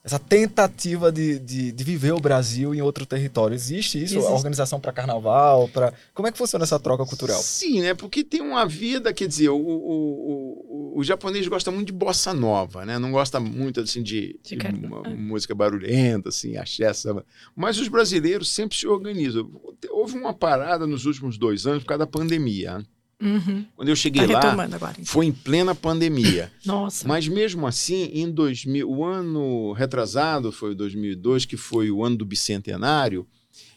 essa 0.02 0.18
tentativa 0.18 1.12
de, 1.12 1.38
de, 1.38 1.72
de, 1.72 1.84
viver 1.84 2.12
o 2.12 2.20
Brasil 2.20 2.74
em 2.74 2.80
outro 2.80 3.04
território. 3.04 3.54
Existe 3.54 4.02
isso? 4.02 4.14
Existe. 4.14 4.30
A 4.30 4.34
organização 4.34 4.80
para 4.80 4.92
carnaval? 4.92 5.68
Pra... 5.68 5.92
Como 6.14 6.26
é 6.26 6.32
que 6.32 6.38
funciona 6.38 6.64
essa 6.64 6.80
troca 6.80 7.04
cultural? 7.04 7.38
Sim, 7.42 7.82
né? 7.82 7.92
Porque 7.92 8.24
tem 8.24 8.40
uma 8.40 8.64
vida, 8.64 9.12
quer 9.12 9.28
dizer, 9.28 9.50
o, 9.50 9.58
o, 9.58 10.92
o, 10.94 10.98
o 10.98 11.04
japonês 11.04 11.46
gosta 11.46 11.70
muito 11.70 11.88
de 11.88 11.92
bossa 11.92 12.32
nova, 12.32 12.86
né? 12.86 12.98
Não 12.98 13.12
gosta 13.12 13.38
muito 13.38 13.80
assim, 13.80 14.02
de, 14.02 14.40
de, 14.42 14.56
de 14.56 15.14
música 15.16 15.54
barulhenta, 15.54 16.30
assim, 16.30 16.56
axé, 16.56 16.90
samba. 16.94 17.24
Mas 17.54 17.78
os 17.78 17.88
brasileiros 17.88 18.48
sempre 18.50 18.78
se 18.78 18.86
organizam. 18.86 19.50
Houve 19.90 20.16
uma 20.16 20.32
parada 20.32 20.86
nos 20.86 21.04
últimos 21.04 21.36
dois 21.36 21.66
anos 21.66 21.82
por 21.82 21.90
causa 21.90 22.06
da 22.06 22.06
pandemia. 22.06 22.82
Uhum. 23.20 23.66
Quando 23.76 23.88
eu 23.88 23.96
cheguei 23.96 24.26
tá 24.26 24.54
lá, 24.54 24.64
agora, 24.64 24.92
então. 24.92 25.04
foi 25.04 25.26
em 25.26 25.32
plena 25.32 25.74
pandemia. 25.74 26.50
Nossa. 26.64 27.06
Mas 27.06 27.28
mesmo 27.28 27.66
assim, 27.66 28.10
em 28.14 28.30
2000, 28.30 28.88
o 28.88 29.04
ano 29.04 29.72
retrasado 29.72 30.50
foi 30.50 30.74
2002, 30.74 31.44
que 31.44 31.56
foi 31.56 31.90
o 31.90 32.02
ano 32.02 32.16
do 32.16 32.24
bicentenário, 32.24 33.26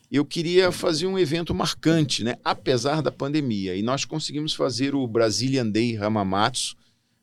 eu 0.09 0.23
queria 0.23 0.71
fazer 0.71 1.07
um 1.07 1.17
evento 1.17 1.53
marcante, 1.53 2.23
né? 2.23 2.35
apesar 2.43 3.01
da 3.01 3.11
pandemia. 3.11 3.75
E 3.75 3.81
nós 3.81 4.05
conseguimos 4.05 4.53
fazer 4.53 4.95
o 4.95 5.05
Brazilian 5.07 5.67
Day 5.67 5.97
Hamamatsu, 5.97 6.75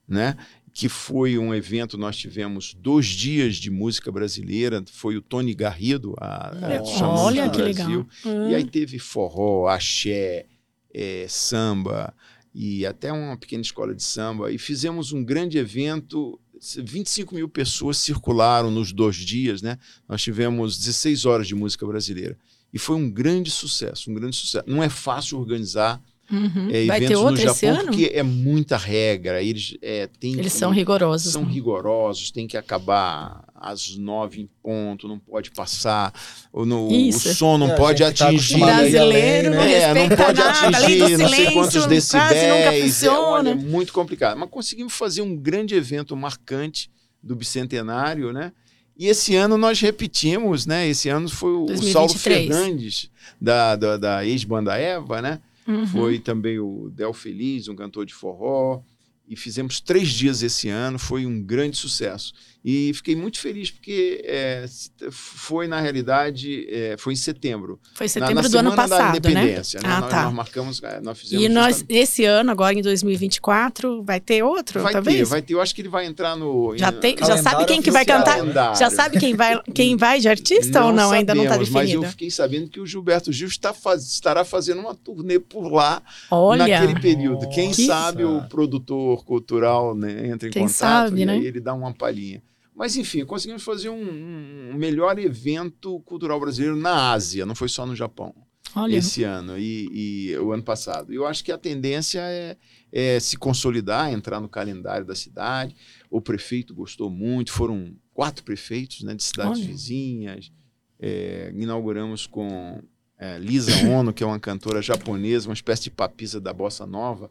né? 0.07 0.37
que 0.73 0.89
foi 0.89 1.39
um 1.39 1.55
evento, 1.55 1.97
nós 1.97 2.17
tivemos 2.17 2.75
dois 2.75 3.07
dias 3.07 3.57
de 3.57 3.71
música 3.71 4.11
brasileira, 4.11 4.83
foi 4.91 5.17
o 5.17 5.23
Tony 5.23 5.55
Garrido, 5.55 6.15
a, 6.19 6.49
a 6.49 7.09
Olha 7.09 7.49
que 7.49 7.59
Brasil. 7.59 8.07
legal. 8.25 8.51
E 8.51 8.55
aí 8.55 8.65
teve 8.65 8.99
forró, 8.99 9.69
axé, 9.69 10.47
é, 10.93 11.27
samba 11.29 12.15
e 12.55 12.85
até 12.85 13.13
uma 13.13 13.37
pequena 13.37 13.63
escola 13.63 13.95
de 13.95 14.03
samba. 14.03 14.51
E 14.51 14.59
fizemos 14.59 15.13
um 15.13 15.25
grande 15.25 15.59
evento. 15.59 16.39
25 16.79 17.35
mil 17.35 17.49
pessoas 17.49 17.97
circularam 17.99 18.71
nos 18.71 18.93
dois 18.93 19.17
dias, 19.17 19.63
né? 19.63 19.79
Nós 20.09 20.23
tivemos 20.23 20.79
16 20.79 21.25
horas 21.25 21.49
de 21.49 21.55
música 21.55 21.87
brasileira. 21.87 22.37
E 22.73 22.79
foi 22.79 22.97
um 22.97 23.11
grande 23.11 23.51
sucesso, 23.51 24.11
um 24.11 24.15
grande 24.15 24.37
sucesso. 24.37 24.65
Não 24.69 24.83
é 24.83 24.89
fácil 24.89 25.39
organizar 25.39 26.01
Uhum. 26.31 26.69
É, 26.71 26.87
Vai 26.87 27.01
ter 27.01 27.17
outro 27.17 27.33
no 27.33 27.55
Japão 27.55 27.87
porque 27.87 28.11
é 28.15 28.23
muita 28.23 28.77
regra. 28.77 29.43
Eles, 29.43 29.77
é, 29.83 30.09
tem, 30.19 30.39
eles 30.39 30.53
são 30.53 30.71
rigorosos. 30.71 31.33
São 31.33 31.45
né? 31.45 31.53
rigorosos, 31.53 32.31
tem 32.31 32.47
que 32.47 32.57
acabar 32.57 33.45
às 33.55 33.97
nove 33.97 34.41
em 34.41 34.49
ponto, 34.63 35.09
não 35.09 35.19
pode 35.19 35.51
passar. 35.51 36.13
Ou 36.53 36.65
no, 36.65 36.89
o 36.89 37.13
som 37.13 37.59
não 37.59 37.73
é, 37.73 37.77
pode 37.77 38.03
tá 38.03 38.09
atingir. 38.09 38.61
Tá 38.61 38.67
brasileiro 38.67 39.51
não, 39.51 39.61
é, 39.61 39.95
não 39.95 40.17
pode 40.17 40.41
nada, 40.41 40.69
atingir 40.69 41.19
não 41.19 41.29
sei 41.29 41.51
quantos 41.53 41.87
decibéis. 41.87 43.03
É, 43.03 43.11
olha, 43.11 43.51
é 43.51 43.55
muito 43.55 43.93
complicado. 43.93 44.39
Mas 44.39 44.49
conseguimos 44.51 44.93
fazer 44.93 45.23
um 45.23 45.37
grande 45.37 45.75
evento 45.75 46.17
marcante 46.17 46.91
do 47.23 47.35
bicentenário, 47.35 48.33
né? 48.33 48.53
E 48.97 49.07
esse 49.07 49.35
ano 49.35 49.57
nós 49.57 49.81
repetimos, 49.81 50.67
né? 50.67 50.87
Esse 50.87 51.09
ano 51.09 51.29
foi 51.29 51.53
o, 51.53 51.65
2023. 51.65 51.93
Saulo 51.93 52.19
Fernandes, 52.19 53.11
da, 53.41 53.75
da, 53.75 53.97
da 53.97 54.27
ex-banda 54.27 54.77
Eva, 54.77 55.23
né? 55.23 55.41
Uhum. 55.67 55.87
Foi 55.87 56.19
também 56.19 56.59
o 56.59 56.91
Del 56.91 57.13
Feliz, 57.13 57.69
um 57.69 57.77
cantor 57.77 58.07
de 58.07 58.15
forró. 58.15 58.83
E 59.29 59.37
fizemos 59.37 59.81
três 59.81 60.09
dias 60.09 60.43
esse 60.43 60.69
ano, 60.69 60.99
foi 60.99 61.25
um 61.25 61.41
grande 61.41 61.77
sucesso. 61.77 62.33
E 62.63 62.93
fiquei 62.93 63.17
muito 63.17 63.39
feliz 63.39 63.71
porque 63.71 64.23
é, 64.23 64.67
foi, 65.11 65.67
na 65.67 65.81
realidade, 65.81 66.67
é, 66.71 66.95
foi 66.99 67.15
em 67.15 67.17
setembro. 67.17 67.81
Foi 67.95 68.05
em 68.05 68.09
setembro 68.09 68.35
na, 68.35 68.43
na 68.43 68.49
do 68.49 68.59
ano 68.59 68.77
passado, 68.77 68.99
da 68.99 69.05
né? 69.05 69.17
Independência, 69.17 69.81
né? 69.81 69.89
né? 69.89 69.95
Ah, 69.95 70.01
nós, 70.01 70.11
tá. 70.11 70.23
nós 70.25 70.35
marcamos, 70.35 70.83
é, 70.83 71.01
nós 71.01 71.19
fizemos... 71.19 71.45
E 71.45 71.49
nós, 71.49 71.85
esse 71.89 72.25
ano, 72.27 72.51
agora 72.51 72.75
em 72.79 72.83
2024, 72.83 74.03
vai 74.03 74.21
ter 74.21 74.43
outro, 74.43 74.83
vai 74.83 74.93
talvez? 74.93 75.17
ter, 75.17 75.25
vai 75.25 75.41
ter. 75.41 75.55
Eu 75.55 75.61
acho 75.63 75.75
que 75.75 75.81
ele 75.81 75.89
vai 75.89 76.05
entrar 76.05 76.37
no... 76.37 76.77
Já, 76.77 76.93
tem, 76.93 77.17
já 77.17 77.39
sabe 77.39 77.65
quem 77.65 77.81
que 77.81 77.91
vai 77.91 78.05
cantar? 78.05 78.37
Calendário. 78.37 78.79
Já 78.79 78.91
sabe 78.91 79.19
quem 79.19 79.35
vai, 79.35 79.63
quem 79.75 79.97
vai 79.97 80.21
de 80.21 80.29
artista 80.29 80.81
não 80.81 80.89
ou 80.89 80.93
não? 80.93 81.09
Sabemos, 81.11 81.19
Ainda 81.19 81.35
não 81.35 81.43
está 81.45 81.57
definido. 81.57 81.79
Mas 81.79 81.93
eu 81.93 82.03
fiquei 82.03 82.31
sabendo 82.31 82.69
que 82.69 82.79
o 82.79 82.87
Gilberto 82.87 83.33
Gil 83.33 83.49
está 83.49 83.73
faz, 83.73 84.05
estará 84.05 84.45
fazendo 84.45 84.81
uma 84.81 84.95
turnê 84.95 85.39
por 85.39 85.73
lá 85.73 86.03
Olha. 86.31 86.67
naquele 86.67 87.01
período. 87.01 87.49
Quem 87.49 87.71
que 87.71 87.87
sabe 87.87 88.23
o 88.23 88.43
produtor 88.49 89.25
cultural 89.25 89.95
né, 89.95 90.29
entra 90.29 90.49
em 90.49 90.53
quem 90.53 90.63
contato 90.63 90.75
sabe, 90.77 91.23
e 91.23 91.27
né? 91.27 91.33
aí 91.33 91.47
ele 91.47 91.61
dá 91.61 91.73
uma 91.73 91.95
palhinha. 91.95 92.43
Mas, 92.81 92.97
enfim, 92.97 93.27
conseguimos 93.27 93.63
fazer 93.63 93.91
um, 93.91 94.71
um, 94.71 94.75
melhor 94.75 95.19
evento 95.19 96.01
cultural 96.01 96.41
brasileiro 96.41 96.77
na 96.79 97.13
Ásia, 97.13 97.45
não 97.45 97.55
foi 97.55 97.69
só 97.69 97.85
no 97.85 97.95
Japão. 97.95 98.35
Olha. 98.75 98.97
Esse 98.97 99.23
ano 99.23 99.59
e, 99.59 100.31
e, 100.31 100.39
o 100.39 100.51
ano 100.51 100.63
passado. 100.63 101.13
Eu 101.13 101.27
acho 101.27 101.45
que 101.45 101.53
a 101.53 101.59
tendência 101.59 102.21
é, 102.21 102.57
é, 102.91 103.21
se 103.21 103.37
consolidar, 103.37 104.11
entrar 104.11 104.41
no 104.41 104.49
calendário 104.49 105.05
da 105.05 105.15
cidade. 105.15 105.77
O 106.09 106.23
prefeito 106.23 106.75
gostou 106.75 107.11
muito, 107.11 107.53
foram 107.53 107.95
quatro 108.15 108.43
prefeitos 108.43 109.03
né, 109.03 109.15
de 109.15 109.25
cidades 109.25 109.59
Olha. 109.59 109.67
vizinhas. 109.67 110.51
É, 110.99 111.53
inauguramos 111.55 112.27
com 112.27 112.83
é, 113.19 113.39
Lisa 113.39 113.73
Ono, 113.91 114.11
que 114.11 114.25
é 114.25 114.27
uma 114.27 114.41
cantora 114.41 114.81
japonesa, 114.81 115.51
uma 115.51 115.55
espécie 115.55 115.83
de 115.83 115.91
papisa 115.91 116.41
da 116.41 116.55
bossa 116.55 116.87
nova, 116.87 117.31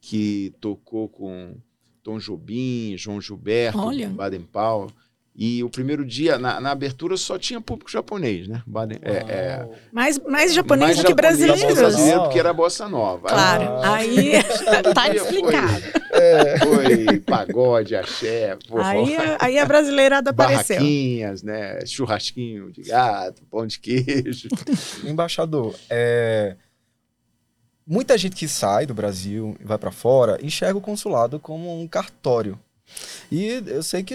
que 0.00 0.52
tocou 0.60 1.08
com 1.08 1.54
Tom 2.02 2.18
Jobim, 2.18 2.94
João 2.96 3.20
Gilberto, 3.20 3.78
Olha. 3.78 4.08
Baden 4.08 4.42
Powell. 4.42 4.90
E 5.40 5.62
o 5.62 5.70
primeiro 5.70 6.04
dia, 6.04 6.36
na, 6.36 6.60
na, 6.60 6.72
abertura, 6.72 7.16
só 7.16 7.38
tinha 7.38 7.60
público 7.60 7.88
japonês, 7.88 8.48
né? 8.48 8.60
Baden, 8.66 8.98
é, 9.02 9.12
é, 9.12 9.68
mais, 9.92 10.18
mais 10.18 10.52
japonês 10.52 10.96
mais 10.96 10.98
do 10.98 11.06
que 11.06 11.14
brasileiros. 11.14 11.78
brasileiro, 11.78 12.22
porque 12.22 12.40
era 12.40 12.52
bossa 12.52 12.88
nova. 12.88 13.28
Claro, 13.28 13.62
ah. 13.62 13.94
aí 13.94 14.32
tá 14.92 15.14
explicado. 15.14 15.80
Foi, 15.80 16.20
é, 16.20 16.58
foi 16.58 17.20
pagode, 17.20 17.94
axé, 17.94 18.58
forró. 18.66 18.82
Aí, 18.82 19.16
aí 19.38 19.58
a 19.60 19.64
brasileirada 19.64 20.30
apareceu. 20.30 20.74
Barraquinhas, 20.74 21.44
né? 21.44 21.86
Churrasquinho 21.86 22.72
de 22.72 22.82
gato, 22.82 23.40
pão 23.48 23.64
de 23.64 23.78
queijo. 23.78 24.48
Embaixador, 25.04 25.72
é 25.88 26.56
muita 27.88 28.18
gente 28.18 28.36
que 28.36 28.46
sai 28.46 28.84
do 28.84 28.92
Brasil 28.92 29.56
e 29.58 29.64
vai 29.64 29.78
para 29.78 29.90
fora 29.90 30.38
enxerga 30.44 30.76
o 30.78 30.82
consulado 30.82 31.40
como 31.40 31.80
um 31.80 31.88
cartório. 31.88 32.58
E 33.32 33.62
eu 33.66 33.82
sei 33.82 34.02
que 34.02 34.14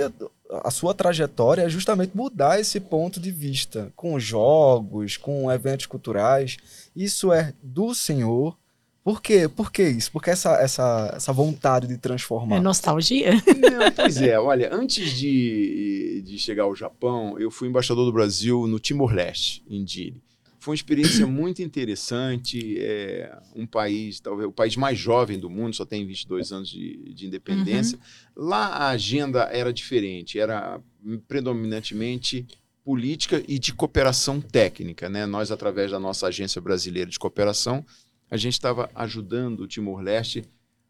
a 0.49 0.71
sua 0.71 0.93
trajetória 0.93 1.63
é 1.63 1.69
justamente 1.69 2.15
mudar 2.15 2.59
esse 2.59 2.79
ponto 2.79 3.19
de 3.19 3.31
vista 3.31 3.91
com 3.95 4.19
jogos, 4.19 5.17
com 5.17 5.51
eventos 5.51 5.85
culturais. 5.85 6.57
Isso 6.95 7.31
é 7.31 7.53
do 7.61 7.93
Senhor. 7.93 8.57
Por 9.03 9.21
quê? 9.21 9.49
Por 9.49 9.71
que 9.71 9.83
isso? 9.83 10.11
Por 10.11 10.23
que 10.23 10.29
essa, 10.29 10.53
essa, 10.61 11.13
essa 11.15 11.33
vontade 11.33 11.87
de 11.87 11.97
transformar? 11.97 12.55
É 12.55 12.59
nostalgia? 12.59 13.33
Não, 13.33 13.91
pois 13.91 14.17
é, 14.17 14.39
olha, 14.39 14.73
antes 14.73 15.11
de, 15.11 16.23
de 16.25 16.39
chegar 16.39 16.63
ao 16.63 16.75
Japão, 16.75 17.37
eu 17.37 17.51
fui 17.51 17.67
embaixador 17.67 18.05
do 18.05 18.13
Brasil 18.13 18.65
no 18.65 18.79
Timor-Leste, 18.79 19.63
em 19.69 19.83
Dili. 19.83 20.23
Foi 20.63 20.71
uma 20.71 20.75
experiência 20.75 21.27
muito 21.27 21.61
interessante. 21.61 22.79
É 22.79 23.37
um 23.53 23.67
país, 23.67 24.21
talvez 24.21 24.47
o 24.47 24.51
país 24.51 24.77
mais 24.77 24.97
jovem 24.97 25.37
do 25.37 25.49
mundo, 25.49 25.75
só 25.75 25.83
tem 25.83 26.07
22 26.07 26.53
anos 26.53 26.69
de, 26.69 27.13
de 27.13 27.27
independência. 27.27 27.99
Uhum. 28.33 28.45
Lá 28.45 28.67
a 28.67 28.89
agenda 28.91 29.41
era 29.51 29.73
diferente, 29.73 30.39
era 30.39 30.79
predominantemente 31.27 32.47
política 32.81 33.43
e 33.45 33.59
de 33.59 33.73
cooperação 33.73 34.39
técnica. 34.39 35.09
Né? 35.09 35.25
Nós, 35.25 35.51
através 35.51 35.91
da 35.91 35.99
nossa 35.99 36.27
agência 36.27 36.61
brasileira 36.61 37.11
de 37.11 37.19
cooperação, 37.19 37.85
a 38.31 38.37
gente 38.37 38.53
estava 38.53 38.89
ajudando 38.95 39.61
o 39.61 39.67
Timor-Leste 39.67 40.45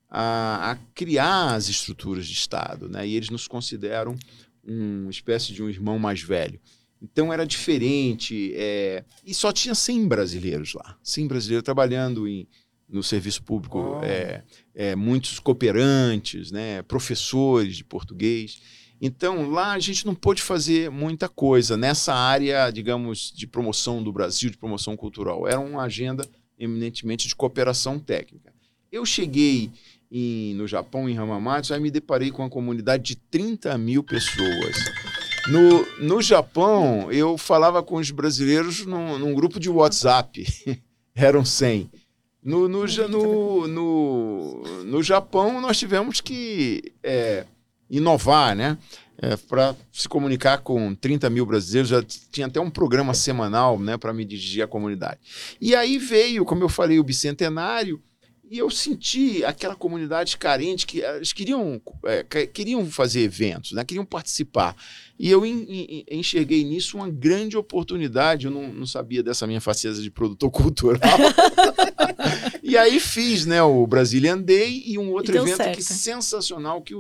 a, 0.08 0.74
a, 0.74 0.76
criar 0.94 1.56
as 1.56 1.68
estruturas 1.68 2.28
de 2.28 2.34
Estado. 2.34 2.88
Né? 2.88 3.08
E 3.08 3.16
eles 3.16 3.32
nos 3.32 3.48
consideram 3.48 4.16
uma 4.64 5.10
espécie 5.10 5.52
de 5.52 5.64
um 5.64 5.70
irmão 5.70 5.98
mais 5.98 6.22
velho. 6.22 6.60
Então 7.04 7.34
era 7.34 7.46
diferente. 7.46 8.54
É... 8.56 9.04
E 9.26 9.34
só 9.34 9.52
tinha 9.52 9.76
100 9.76 10.08
brasileiros 10.08 10.74
lá. 10.74 10.98
100 11.04 11.28
brasileiros 11.28 11.64
trabalhando 11.66 12.26
em, 12.28 12.48
no 12.88 13.04
serviço 13.04 13.44
público, 13.44 13.78
Oh. 14.00 14.04
é, 14.06 14.42
é, 14.74 14.96
muitos 14.96 15.38
cooperantes, 15.40 16.50
né, 16.52 16.82
professores 16.84 17.76
de 17.76 17.84
português. 17.84 18.62
Então, 19.02 19.50
lá 19.50 19.74
a 19.74 19.80
gente 19.80 20.06
não 20.06 20.16
pôde 20.16 20.42
fazer 20.42 20.90
muita 20.90 21.28
coisa 21.28 21.76
nessa 21.76 22.14
área, 22.14 22.72
digamos, 22.72 23.34
de 23.36 23.46
promoção 23.46 24.02
do 24.02 24.14
Brasil, 24.14 24.50
de 24.50 24.58
promoção 24.58 24.96
cultural. 24.96 25.46
Era 25.46 25.60
uma 25.60 25.84
agenda 25.84 26.26
eminentemente 26.58 27.28
de 27.28 27.36
cooperação 27.36 28.00
técnica. 28.00 28.54
Eu 28.90 29.06
cheguei 29.06 29.70
em- 30.10 30.54
no 30.54 30.66
Japão, 30.68 31.10
em 31.10 31.18
Hamamatsu, 31.18 31.74
aí 31.74 31.82
me 31.82 31.92
deparei 31.92 32.32
com 32.32 32.44
uma 32.44 32.50
comunidade 32.50 33.04
de 33.04 33.16
30 33.18 33.78
mil 33.78 34.04
pessoas. 34.04 34.78
No, 35.48 35.86
no 36.00 36.22
Japão, 36.22 37.12
eu 37.12 37.38
falava 37.38 37.84
com 37.84 37.96
os 37.98 38.10
brasileiros 38.12 38.86
num, 38.86 39.20
num 39.20 39.34
grupo 39.34 39.60
de 39.60 39.70
WhatsApp. 39.70 40.46
Eram 41.16 41.44
100. 41.44 41.92
No, 42.42 42.68
no, 42.68 42.86
no, 43.08 43.68
no, 43.68 44.84
no 44.84 45.04
Japão, 45.04 45.62
nós 45.62 45.78
tivemos 45.78 46.20
que 46.20 46.92
é, 47.04 47.46
inovar, 47.90 48.56
né? 48.56 48.78
para 49.48 49.76
se 49.92 50.10
comunicar 50.10 50.58
com 50.60 50.94
30 50.96 51.30
mil 51.30 51.46
brasileiros, 51.46 51.90
já 51.90 52.04
tinha 52.32 52.48
até 52.48 52.60
um 52.60 52.70
programa 52.70 53.14
semanal 53.14 53.80
né, 53.80 53.96
para 53.98 54.12
me 54.12 54.26
dirigir 54.26 54.64
à 54.64 54.68
comunidade. 54.68 55.20
E 55.62 55.76
aí 55.76 55.98
veio, 55.98 56.44
como 56.44 56.64
eu 56.64 56.68
falei, 56.68 57.00
o 57.00 57.04
bicentenário, 57.04 58.02
e 58.50 58.58
eu 58.58 58.70
senti 58.70 59.44
aquela 59.46 59.76
comunidade 59.76 60.38
carente 60.38 60.86
que 60.86 61.00
eles 61.00 61.32
queriam, 61.32 61.82
é, 62.06 62.24
que- 62.24 62.48
queriam 62.48 62.86
fazer 62.90 63.22
eventos, 63.22 63.72
né, 63.72 63.86
queriam 63.86 64.06
participar. 64.06 64.76
E 65.20 65.30
eu 65.30 65.46
en- 65.46 65.66
en- 65.70 66.06
enxerguei 66.12 66.64
nisso 66.64 66.98
uma 66.98 67.10
grande 67.10 67.56
oportunidade. 67.56 68.46
Eu 68.48 68.52
não, 68.52 68.74
não 68.74 68.86
sabia 68.86 69.22
dessa 69.24 69.46
minha 69.48 69.62
faceta 69.62 70.02
de 70.02 70.10
produtor 70.10 70.50
cultural. 70.52 71.18
e 72.62 72.78
aí 72.78 73.00
fiz 73.00 73.46
né, 73.46 73.62
o 73.62 73.86
Brazilian 73.86 74.40
Day 74.40 74.84
e 74.86 74.98
um 74.98 75.12
outro 75.12 75.36
E 75.36 75.38
evento 75.40 75.58
certo. 75.58 75.76
que 75.78 75.84
sensacional 75.84 76.82
que 76.82 76.94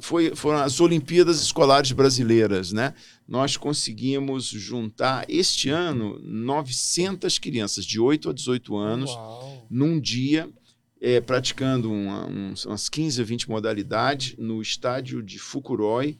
foi, 0.00 0.34
foram 0.34 0.58
as 0.60 0.80
Olimpíadas 0.80 1.40
Escolares 1.42 1.92
Brasileiras. 1.92 2.72
Né? 2.72 2.94
Nós 3.28 3.56
conseguimos 3.56 4.46
juntar 4.46 5.24
este 5.28 5.68
ano 5.68 6.18
900 6.22 7.38
crianças 7.38 7.84
de 7.84 8.00
8 8.00 8.30
a 8.30 8.32
18 8.32 8.76
anos 8.76 9.10
Uau. 9.10 9.66
num 9.70 10.00
dia, 10.00 10.48
eh, 11.00 11.20
praticando 11.20 11.92
uma- 11.92 12.26
uns- 12.26 12.64
umas 12.64 12.88
15 12.88 13.20
a 13.20 13.24
20 13.24 13.48
modalidades 13.48 14.34
no 14.38 14.62
estádio 14.62 15.22
de 15.22 15.38
Fukuroi, 15.38 16.18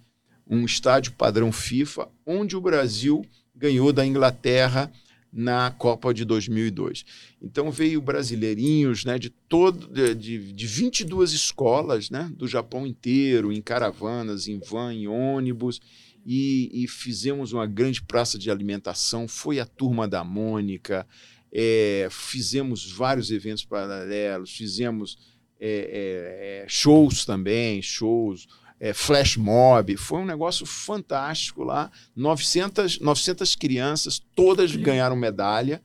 um 0.51 0.65
estádio 0.65 1.13
padrão 1.13 1.53
FIFA, 1.53 2.09
onde 2.27 2.57
o 2.57 2.61
Brasil 2.61 3.25
ganhou 3.55 3.93
da 3.93 4.05
Inglaterra 4.05 4.91
na 5.33 5.71
Copa 5.71 6.13
de 6.13 6.25
2002. 6.25 7.05
Então 7.41 7.71
veio 7.71 8.01
brasileirinhos 8.01 9.05
né, 9.05 9.17
de, 9.17 9.31
todo, 9.31 9.87
de, 9.87 10.13
de, 10.15 10.53
de 10.53 10.67
22 10.67 11.33
escolas 11.33 12.11
né, 12.11 12.29
do 12.35 12.49
Japão 12.49 12.85
inteiro, 12.85 13.53
em 13.53 13.63
caravanas, 13.63 14.49
em 14.49 14.59
van, 14.59 14.93
em 14.93 15.07
ônibus, 15.07 15.81
e, 16.27 16.71
e 16.73 16.89
fizemos 16.89 17.53
uma 17.53 17.67
grande 17.67 18.03
praça 18.03 18.37
de 18.37 18.51
alimentação. 18.51 19.29
Foi 19.29 19.61
a 19.61 19.67
turma 19.67 20.09
da 20.09 20.25
Mônica, 20.25 21.07
é, 21.53 22.09
fizemos 22.11 22.91
vários 22.91 23.31
eventos 23.31 23.65
paralelos, 23.65 24.51
fizemos 24.51 25.17
é, 25.61 25.69
é, 25.69 26.65
é, 26.65 26.69
shows 26.69 27.25
também, 27.25 27.81
shows, 27.83 28.49
é, 28.81 28.95
flash 28.95 29.37
mob, 29.37 29.95
foi 29.97 30.21
um 30.21 30.25
negócio 30.25 30.65
fantástico 30.65 31.63
lá, 31.63 31.93
900, 32.17 32.99
900 32.99 33.55
crianças, 33.55 34.23
todas 34.35 34.75
ganharam 34.75 35.15
medalha, 35.15 35.83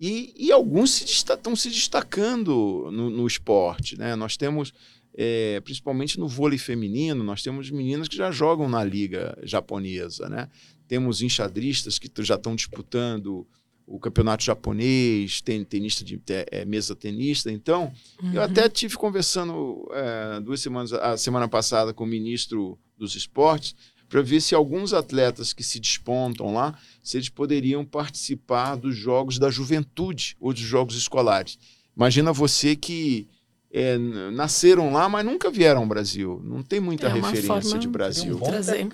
e, 0.00 0.32
e 0.36 0.50
alguns 0.50 0.92
se 0.92 1.04
estão 1.04 1.54
se 1.54 1.68
destacando 1.68 2.88
no, 2.90 3.10
no 3.10 3.26
esporte, 3.26 3.98
né? 3.98 4.14
Nós 4.14 4.36
temos, 4.36 4.72
é, 5.12 5.60
principalmente 5.60 6.18
no 6.18 6.28
vôlei 6.28 6.56
feminino, 6.56 7.22
nós 7.24 7.42
temos 7.42 7.70
meninas 7.70 8.08
que 8.08 8.16
já 8.16 8.30
jogam 8.30 8.68
na 8.68 8.82
liga 8.82 9.36
japonesa, 9.42 10.28
né? 10.28 10.48
Temos 10.86 11.20
enxadristas 11.20 11.98
que 11.98 12.10
já 12.22 12.36
estão 12.36 12.54
disputando 12.54 13.46
o 13.90 13.98
campeonato 13.98 14.44
japonês, 14.44 15.40
tem 15.40 15.64
tenista 15.64 16.04
de 16.04 16.18
te- 16.18 16.46
é, 16.50 16.64
mesa 16.64 16.94
tenista. 16.94 17.50
Então, 17.50 17.90
eu 18.34 18.42
até 18.42 18.68
tive 18.68 18.96
conversando 18.96 19.88
é, 19.92 20.40
duas 20.40 20.60
semanas, 20.60 20.92
a 20.92 21.16
semana 21.16 21.48
passada 21.48 21.94
com 21.94 22.04
o 22.04 22.06
ministro 22.06 22.78
dos 22.98 23.16
esportes 23.16 23.74
para 24.08 24.20
ver 24.22 24.40
se 24.40 24.54
alguns 24.54 24.92
atletas 24.92 25.52
que 25.52 25.62
se 25.62 25.80
despontam 25.80 26.52
lá, 26.52 26.78
se 27.02 27.16
eles 27.16 27.28
poderiam 27.30 27.84
participar 27.84 28.74
dos 28.76 28.94
jogos 28.96 29.38
da 29.38 29.50
juventude 29.50 30.36
ou 30.40 30.52
dos 30.52 30.62
jogos 30.62 30.94
escolares. 30.96 31.58
Imagina 31.96 32.32
você 32.32 32.76
que 32.76 33.26
é, 33.70 33.98
nasceram 34.32 34.90
lá, 34.92 35.08
mas 35.08 35.24
nunca 35.26 35.50
vieram 35.50 35.80
ao 35.82 35.86
Brasil. 35.86 36.40
Não 36.44 36.62
tem 36.62 36.80
muita 36.80 37.06
É 37.06 37.10
referência 37.12 37.78
de 37.78 37.88
um 37.88 37.90
Brasil. 37.92 38.38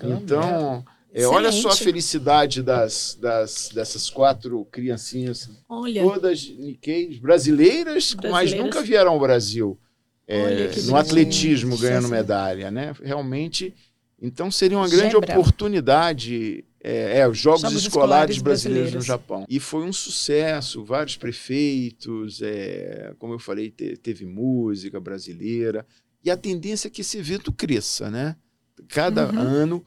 né? 0.07 0.17
Então, 0.23 0.85
é, 1.21 1.25
olha 1.27 1.51
só 1.51 1.69
a 1.69 1.75
felicidade 1.75 2.61
das, 2.61 3.17
das, 3.19 3.69
dessas 3.73 4.09
quatro 4.09 4.65
criancinhas 4.71 5.49
Olha, 5.69 6.03
todas 6.03 6.47
Nikkeis 6.49 7.17
brasileiras, 7.19 8.13
mas 8.15 8.31
Brasileiras. 8.31 8.65
nunca 8.65 8.81
vieram 8.81 9.11
ao 9.13 9.19
Brasil 9.19 9.77
é, 10.27 10.69
no 10.85 10.95
atletismo 10.95 11.77
ganhando 11.77 12.07
medalha, 12.09 12.69
né? 12.71 12.93
Realmente, 13.01 13.73
então 14.21 14.49
seria 14.51 14.77
uma 14.77 14.89
grande 14.89 15.13
Gebra. 15.13 15.39
oportunidade. 15.39 16.63
É, 16.87 17.19
é, 17.21 17.27
os 17.27 17.37
Jogos, 17.39 17.61
Jogos 17.61 17.77
Escolares, 17.81 18.35
Escolares 18.35 18.41
Brasileiros 18.41 18.91
no 18.93 18.97
Brasileiros. 18.99 19.05
Japão. 19.07 19.45
E 19.49 19.59
foi 19.59 19.83
um 19.85 19.93
sucesso, 19.93 20.83
vários 20.85 21.17
prefeitos, 21.17 22.41
é, 22.43 23.11
como 23.17 23.33
eu 23.33 23.39
falei, 23.39 23.71
te- 23.71 23.97
teve 23.97 24.23
música 24.25 24.99
brasileira. 24.99 25.83
E 26.23 26.29
a 26.29 26.37
tendência 26.37 26.87
é 26.87 26.91
que 26.91 27.01
esse 27.01 27.17
evento 27.17 27.51
cresça, 27.51 28.11
né? 28.11 28.35
Cada 28.87 29.31
Uhum. 29.31 29.39
ano 29.39 29.85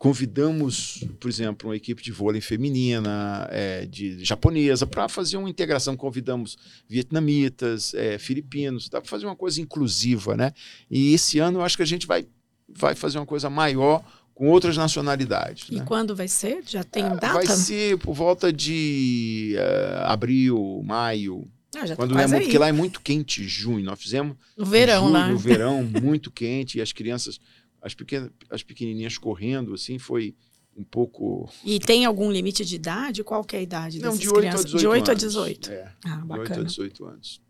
convidamos, 0.00 1.04
por 1.20 1.28
exemplo, 1.28 1.68
uma 1.68 1.76
equipe 1.76 2.02
de 2.02 2.10
vôlei 2.10 2.40
feminina, 2.40 3.46
é, 3.50 3.84
de 3.84 4.24
japonesa, 4.24 4.86
para 4.86 5.06
fazer 5.10 5.36
uma 5.36 5.50
integração. 5.50 5.94
Convidamos 5.94 6.56
vietnamitas, 6.88 7.92
é, 7.92 8.18
filipinos, 8.18 8.88
dá 8.88 8.98
para 8.98 9.10
fazer 9.10 9.26
uma 9.26 9.36
coisa 9.36 9.60
inclusiva, 9.60 10.34
né? 10.34 10.54
E 10.90 11.12
esse 11.12 11.38
ano 11.38 11.58
eu 11.58 11.62
acho 11.62 11.76
que 11.76 11.82
a 11.82 11.86
gente 11.86 12.06
vai, 12.06 12.26
vai 12.66 12.94
fazer 12.94 13.18
uma 13.18 13.26
coisa 13.26 13.50
maior 13.50 14.02
com 14.34 14.48
outras 14.48 14.74
nacionalidades. 14.74 15.68
e 15.70 15.74
né? 15.76 15.84
quando 15.86 16.16
vai 16.16 16.28
ser? 16.28 16.62
Já 16.66 16.82
tem 16.82 17.04
Ah, 17.04 17.08
data? 17.10 17.34
Vai 17.34 17.46
ser 17.46 17.98
por 17.98 18.14
volta 18.14 18.50
de 18.50 19.54
eh, 19.58 20.00
abril, 20.06 20.80
maio, 20.82 21.46
Ah, 21.76 21.86
tá 21.86 21.94
quando 21.94 22.12
é, 22.12 22.22
quase 22.22 22.32
mu- 22.32 22.38
aí. 22.38 22.44
porque 22.46 22.56
lá 22.58 22.68
é 22.68 22.72
muito 22.72 23.02
quente, 23.02 23.46
junho. 23.46 23.84
Nós 23.84 24.00
fizemos 24.00 24.34
No 24.56 24.64
verão, 24.64 25.12
né? 25.12 25.28
No 25.28 25.36
verão, 25.36 25.82
muito 25.84 26.30
quente, 26.30 26.78
e 26.78 26.80
as 26.80 26.90
crianças, 26.90 27.38
as, 27.80 27.94
pequenas, 27.94 28.30
as 28.48 28.62
pequenininhas 28.62 29.18
correndo, 29.18 29.74
assim, 29.74 29.98
foi 29.98 30.34
um 30.76 30.84
pouco... 30.84 31.50
E 31.64 31.78
tem 31.78 32.04
algum 32.04 32.30
limite 32.30 32.64
de 32.64 32.76
idade? 32.76 33.24
Qual 33.24 33.44
que 33.44 33.56
é 33.56 33.58
a 33.58 33.62
idade 33.62 33.98
Não, 33.98 34.10
dessas 34.10 34.20
de 34.20 34.28
8 34.28 34.36
a 34.36 34.40
crianças? 34.40 34.64
18 34.66 34.80
de 34.80 34.86
8 34.86 35.08
a 35.08 35.12
anos. 35.12 35.22
18. 35.22 35.70
É, 35.72 35.92
Ah, 36.04 36.08
de 36.08 36.14
8 36.14 36.22
a 36.22 36.36
bacana. 36.36 36.64
18 36.64 37.04
anos. 37.04 37.42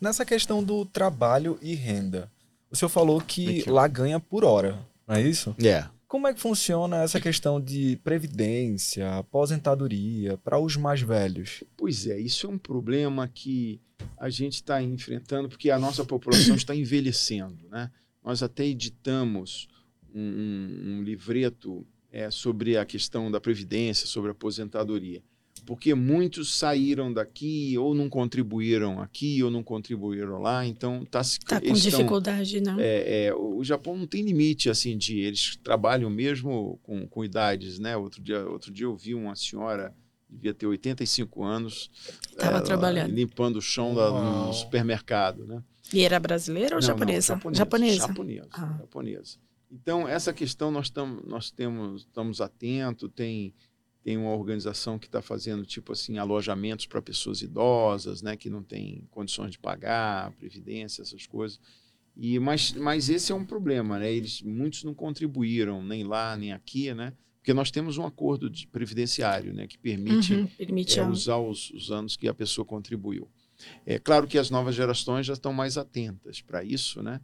Nessa 0.00 0.24
questão 0.24 0.62
do 0.62 0.84
trabalho 0.84 1.58
e 1.62 1.74
renda, 1.74 2.30
o 2.70 2.76
senhor 2.76 2.88
falou 2.88 3.20
que 3.20 3.60
Aqui. 3.60 3.70
lá 3.70 3.86
ganha 3.88 4.20
por 4.20 4.44
hora, 4.44 4.78
não 5.06 5.16
é 5.16 5.22
isso? 5.22 5.54
É. 5.62 5.86
Como 6.06 6.28
é 6.28 6.34
que 6.34 6.40
funciona 6.40 7.02
essa 7.02 7.18
questão 7.18 7.58
de 7.58 7.98
previdência, 8.04 9.16
aposentadoria 9.16 10.36
para 10.36 10.58
os 10.58 10.76
mais 10.76 11.00
velhos? 11.00 11.64
Pois 11.74 12.06
é, 12.06 12.18
isso 12.20 12.46
é 12.46 12.50
um 12.50 12.58
problema 12.58 13.26
que 13.26 13.80
a 14.18 14.28
gente 14.28 14.54
está 14.56 14.82
enfrentando 14.82 15.48
porque 15.48 15.70
a 15.70 15.78
nossa 15.78 16.04
população 16.04 16.54
está 16.54 16.74
envelhecendo. 16.76 17.66
Né? 17.70 17.90
Nós 18.24 18.42
até 18.42 18.64
editamos 18.66 19.68
um, 20.14 20.20
um- 20.20 20.98
um 20.98 21.02
livreto 21.02 21.86
é, 22.10 22.30
sobre 22.30 22.76
a 22.76 22.84
questão 22.84 23.30
da 23.30 23.40
previdência, 23.40 24.06
sobre 24.06 24.28
a 24.28 24.32
aposentadoria, 24.32 25.22
porque 25.64 25.94
muitos 25.94 26.54
saíram 26.54 27.10
daqui 27.12 27.76
ou 27.78 27.94
não 27.94 28.08
contribuíram 28.10 29.00
aqui 29.00 29.42
ou 29.42 29.50
não 29.50 29.62
contribuíram 29.62 30.38
lá, 30.38 30.66
então 30.66 31.06
tá 31.06 31.24
se 31.24 31.40
Tá 31.40 31.58
com 31.58 31.66
estão- 31.72 31.90
dificuldade, 31.90 32.60
né? 32.60 32.76
é, 32.78 33.24
é, 33.28 33.34
o 33.34 33.64
Japão 33.64 33.96
não 33.96 34.06
tem 34.06 34.22
limite 34.22 34.68
assim 34.68 34.98
de 34.98 35.18
eles 35.20 35.56
trabalham 35.64 36.10
mesmo 36.10 36.78
com, 36.82 37.06
com 37.06 37.24
idades, 37.24 37.78
né? 37.78 37.96
Outro 37.96 38.20
dia, 38.22 38.46
outro 38.46 38.70
dia 38.70 38.84
eu 38.84 38.94
vi 38.96 39.14
uma 39.14 39.34
senhora 39.34 39.94
devia 40.28 40.52
ter 40.54 40.66
85 40.66 41.42
anos 41.44 41.90
Tava 42.36 42.56
ela 42.56 42.60
trabalhando. 42.62 43.10
limpando 43.14 43.56
o 43.56 43.62
chão 43.62 43.94
da- 43.94 44.10
no 44.10 44.52
supermercado, 44.52 45.46
né? 45.46 45.62
E 45.92 46.02
era 46.02 46.18
brasileira 46.20 46.76
ou 46.76 46.80
Não, 46.80 46.88
não, 46.88 46.94
japonesa? 46.94 47.34
japonesa. 47.34 47.58
Japonesa. 47.58 48.06
Japonesa. 48.06 48.48
Ah. 48.52 48.76
japonesa. 48.80 49.38
Então 49.70 50.06
essa 50.06 50.32
questão 50.32 50.70
nós 50.70 50.86
estamos 50.86 51.24
nós 51.26 51.50
temos 51.50 52.02
estamos 52.02 52.40
atentos 52.40 53.10
tem 53.14 53.54
tem 54.04 54.16
uma 54.16 54.32
organização 54.34 54.98
que 54.98 55.06
está 55.06 55.22
fazendo 55.22 55.64
tipo 55.64 55.92
assim 55.92 56.18
alojamentos 56.18 56.86
para 56.86 57.00
pessoas 57.00 57.40
idosas, 57.40 58.20
né, 58.20 58.36
que 58.36 58.50
não 58.50 58.60
têm 58.62 59.06
condições 59.12 59.52
de 59.52 59.58
pagar, 59.60 60.32
previdência, 60.32 61.02
essas 61.02 61.24
coisas. 61.26 61.60
E 62.16 62.38
mas, 62.40 62.72
mas 62.72 63.08
esse 63.08 63.30
é 63.30 63.34
um 63.34 63.44
problema, 63.44 63.98
né? 64.00 64.12
Eles 64.12 64.42
muitos 64.42 64.82
não 64.84 64.92
contribuíram 64.92 65.82
nem 65.84 66.02
lá 66.04 66.36
nem 66.36 66.52
aqui, 66.52 66.92
né? 66.92 67.12
Porque 67.38 67.54
nós 67.54 67.70
temos 67.70 67.96
um 67.96 68.04
acordo 68.04 68.50
de 68.50 68.66
previdenciário, 68.66 69.52
né, 69.54 69.66
que 69.66 69.78
permite 69.78 70.34
Uhum, 70.34 70.46
permite 70.48 70.98
é, 70.98 71.02
a- 71.02 71.08
usar 71.08 71.38
os, 71.38 71.70
os 71.70 71.90
anos 71.90 72.16
que 72.16 72.26
a 72.28 72.34
pessoa 72.34 72.64
contribuiu. 72.64 73.30
É 73.86 73.98
claro 73.98 74.26
que 74.26 74.38
as 74.38 74.50
novas 74.50 74.74
gerações 74.74 75.26
já 75.26 75.32
estão 75.32 75.52
mais 75.52 75.76
atentas 75.76 76.40
para 76.40 76.62
isso, 76.64 77.02
né? 77.02 77.20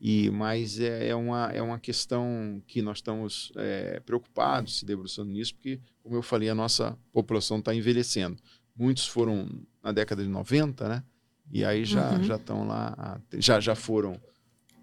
E, 0.00 0.30
mas 0.30 0.80
é, 0.80 1.08
é, 1.08 1.14
uma, 1.14 1.50
é 1.52 1.60
uma 1.60 1.78
questão 1.78 2.62
que 2.66 2.80
nós 2.80 2.98
estamos 2.98 3.52
é, 3.56 4.00
preocupados, 4.00 4.78
se 4.78 4.86
debruçando 4.86 5.30
nisso, 5.30 5.54
porque, 5.54 5.78
como 6.02 6.16
eu 6.16 6.22
falei, 6.22 6.48
a 6.48 6.54
nossa 6.54 6.96
população 7.12 7.58
está 7.58 7.74
envelhecendo. 7.74 8.40
Muitos 8.74 9.06
foram 9.06 9.46
na 9.82 9.92
década 9.92 10.22
de 10.22 10.28
90, 10.28 10.88
né? 10.88 11.04
E 11.52 11.64
aí 11.64 11.84
já 11.84 12.12
uhum. 12.12 12.22
já 12.22 12.36
estão 12.36 12.66
lá, 12.66 13.20
já, 13.34 13.60
já 13.60 13.74
foram 13.74 14.18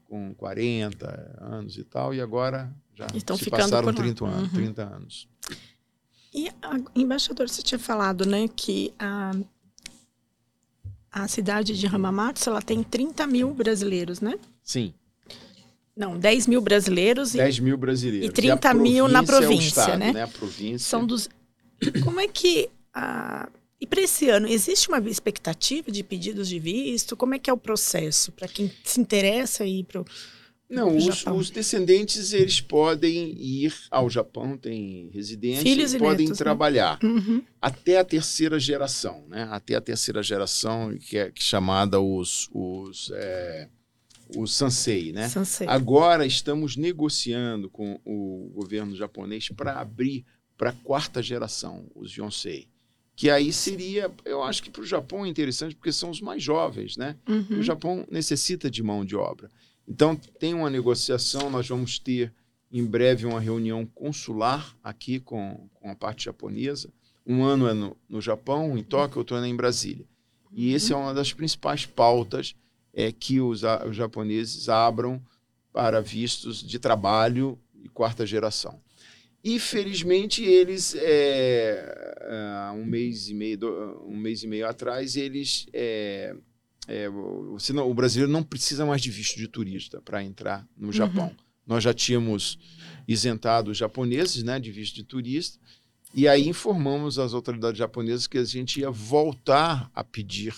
com 0.05 0.35
40 0.35 1.37
anos 1.41 1.77
e 1.77 1.83
tal, 1.83 2.13
e 2.13 2.21
agora 2.21 2.71
já 2.93 3.07
Estão 3.13 3.37
se 3.37 3.49
passaram 3.49 3.93
30 3.93 4.25
anos, 4.25 4.41
uhum. 4.49 4.55
30 4.55 4.83
anos. 4.83 5.29
E, 6.33 6.49
a, 6.61 6.77
embaixador, 6.95 7.47
você 7.47 7.61
tinha 7.61 7.79
falado, 7.79 8.25
né, 8.25 8.47
que 8.47 8.93
a, 8.99 9.31
a 11.23 11.27
cidade 11.27 11.77
de 11.77 11.87
Hamamatsu, 11.87 12.49
ela 12.49 12.61
tem 12.61 12.83
30 12.83 13.25
mil 13.27 13.53
brasileiros, 13.53 14.21
né? 14.21 14.37
Sim. 14.63 14.93
Não, 15.95 16.17
10 16.17 16.47
mil 16.47 16.61
brasileiros. 16.61 17.33
10 17.33 17.59
mil 17.59 17.77
brasileiros. 17.77 18.29
E 18.29 18.31
30 18.31 18.69
e 18.69 18.73
mil 18.75 19.07
na 19.07 19.23
província, 19.23 19.53
é 19.53 19.83
estado, 19.83 19.99
né? 19.99 20.13
né? 20.13 20.23
A 20.23 20.27
província. 20.27 20.87
São 20.87 21.05
dos... 21.05 21.29
Como 22.03 22.19
é 22.19 22.27
que... 22.27 22.69
A... 22.93 23.49
E 23.79 23.85
para 23.85 24.01
esse 24.01 24.29
ano, 24.29 24.47
existe 24.47 24.89
uma 24.89 24.99
expectativa 24.99 25.91
de 25.91 26.03
pedidos 26.03 26.47
de 26.49 26.59
visto? 26.59 27.15
Como 27.15 27.35
é 27.35 27.39
que 27.39 27.49
é 27.49 27.53
o 27.53 27.57
processo 27.57 28.31
para 28.31 28.47
quem 28.47 28.71
se 28.83 28.99
interessa 28.99 29.65
ir 29.65 29.83
para 29.83 30.01
o 30.01 30.05
não, 30.69 30.95
os, 30.95 31.25
os, 31.25 31.49
descendentes 31.49 32.33
eles 32.33 32.59
podem 32.59 33.33
ir 33.39 33.73
ao 33.89 34.09
Japão, 34.09 34.57
têm 34.57 35.09
residência, 35.13 35.63
Filhos 35.63 35.93
e 35.93 35.97
podem 35.97 36.25
netos, 36.25 36.39
né? 36.39 36.43
trabalhar 36.43 36.99
né? 37.01 37.09
uhum. 37.09 37.43
até 37.61 37.97
a 37.99 38.03
terceira 38.03 38.59
geração, 38.59 39.25
né? 39.29 39.47
Até 39.49 39.75
a 39.75 39.81
terceira 39.81 40.21
geração 40.21 40.97
que 40.97 41.17
é, 41.17 41.31
que 41.31 41.41
é 41.41 41.45
chamada 41.45 42.01
os 42.01 42.49
os 42.53 43.11
é, 43.13 43.69
os 44.35 44.53
sansei, 44.53 45.13
né? 45.13 45.29
Sansei. 45.29 45.67
Agora 45.67 46.25
estamos 46.25 46.75
negociando 46.75 47.69
com 47.69 47.99
o 48.03 48.51
governo 48.53 48.95
japonês 48.95 49.47
para 49.49 49.79
abrir 49.79 50.25
para 50.57 50.71
a 50.71 50.73
quarta 50.73 51.21
geração, 51.21 51.89
os 51.95 52.11
yonsei. 52.17 52.67
Que 53.15 53.29
aí 53.29 53.53
seria, 53.53 54.11
eu 54.25 54.43
acho 54.43 54.61
que 54.61 54.69
para 54.69 54.81
o 54.81 54.85
Japão 54.85 55.25
é 55.25 55.29
interessante 55.29 55.75
porque 55.75 55.91
são 55.91 56.09
os 56.09 56.21
mais 56.21 56.41
jovens, 56.43 56.97
né? 56.97 57.15
Uhum. 57.27 57.59
O 57.59 57.63
Japão 57.63 58.05
necessita 58.11 58.69
de 58.69 58.83
mão 58.83 59.05
de 59.05 59.15
obra. 59.15 59.49
Então, 59.87 60.15
tem 60.15 60.53
uma 60.53 60.69
negociação, 60.69 61.49
nós 61.49 61.67
vamos 61.67 61.97
ter 61.97 62.33
em 62.71 62.85
breve 62.85 63.25
uma 63.25 63.39
reunião 63.39 63.85
consular 63.85 64.75
aqui 64.83 65.19
com, 65.19 65.69
com 65.75 65.89
a 65.89 65.95
parte 65.95 66.25
japonesa. 66.25 66.89
Um 67.25 67.43
ano 67.43 67.67
é 67.67 67.73
no, 67.73 67.95
no 68.09 68.21
Japão, 68.21 68.77
em 68.77 68.83
Tóquio, 68.83 69.19
outro 69.19 69.35
ano 69.35 69.45
é 69.45 69.49
em 69.49 69.55
Brasília. 69.55 70.05
E 70.51 70.73
essa 70.73 70.93
é 70.93 70.97
uma 70.97 71.13
das 71.13 71.31
principais 71.33 71.85
pautas 71.85 72.55
é 72.93 73.11
que 73.11 73.39
os, 73.39 73.61
os 73.87 73.95
japoneses 73.95 74.69
abram 74.69 75.21
para 75.71 76.01
vistos 76.01 76.63
de 76.63 76.79
trabalho 76.79 77.59
de 77.73 77.87
quarta 77.89 78.25
geração. 78.25 78.81
E 79.43 79.59
felizmente 79.59 80.43
eles, 80.43 80.95
é, 80.99 82.71
um 82.75 82.83
mês 82.83 83.29
e 83.29 83.33
meio, 83.33 84.03
um 84.05 84.17
mês 84.17 84.43
e 84.43 84.47
meio 84.47 84.67
atrás, 84.67 85.15
eles 85.15 85.67
é, 85.71 86.35
é, 86.87 87.09
não, 87.73 87.89
o 87.89 87.93
brasileiro 87.93 88.31
não 88.31 88.41
precisa 88.41 88.85
mais 88.85 89.01
de 89.01 89.11
visto 89.11 89.37
de 89.37 89.47
turista 89.47 90.01
para 90.01 90.23
entrar 90.23 90.65
no 90.77 90.91
Japão. 90.91 91.27
Uhum. 91.27 91.35
Nós 91.65 91.83
já 91.83 91.93
tínhamos 91.93 92.57
isentado 93.07 93.71
os 93.71 93.77
japoneses 93.77 94.41
né, 94.41 94.57
de 94.59 94.71
visto 94.71 94.95
de 94.95 95.03
turista, 95.03 95.59
e 96.13 96.27
aí 96.27 96.47
informamos 96.47 97.19
as 97.19 97.33
autoridades 97.33 97.77
japonesas 97.77 98.25
que 98.25 98.37
a 98.37 98.45
gente 98.45 98.79
ia 98.79 98.89
voltar 98.89 99.91
a 99.93 100.03
pedir 100.03 100.55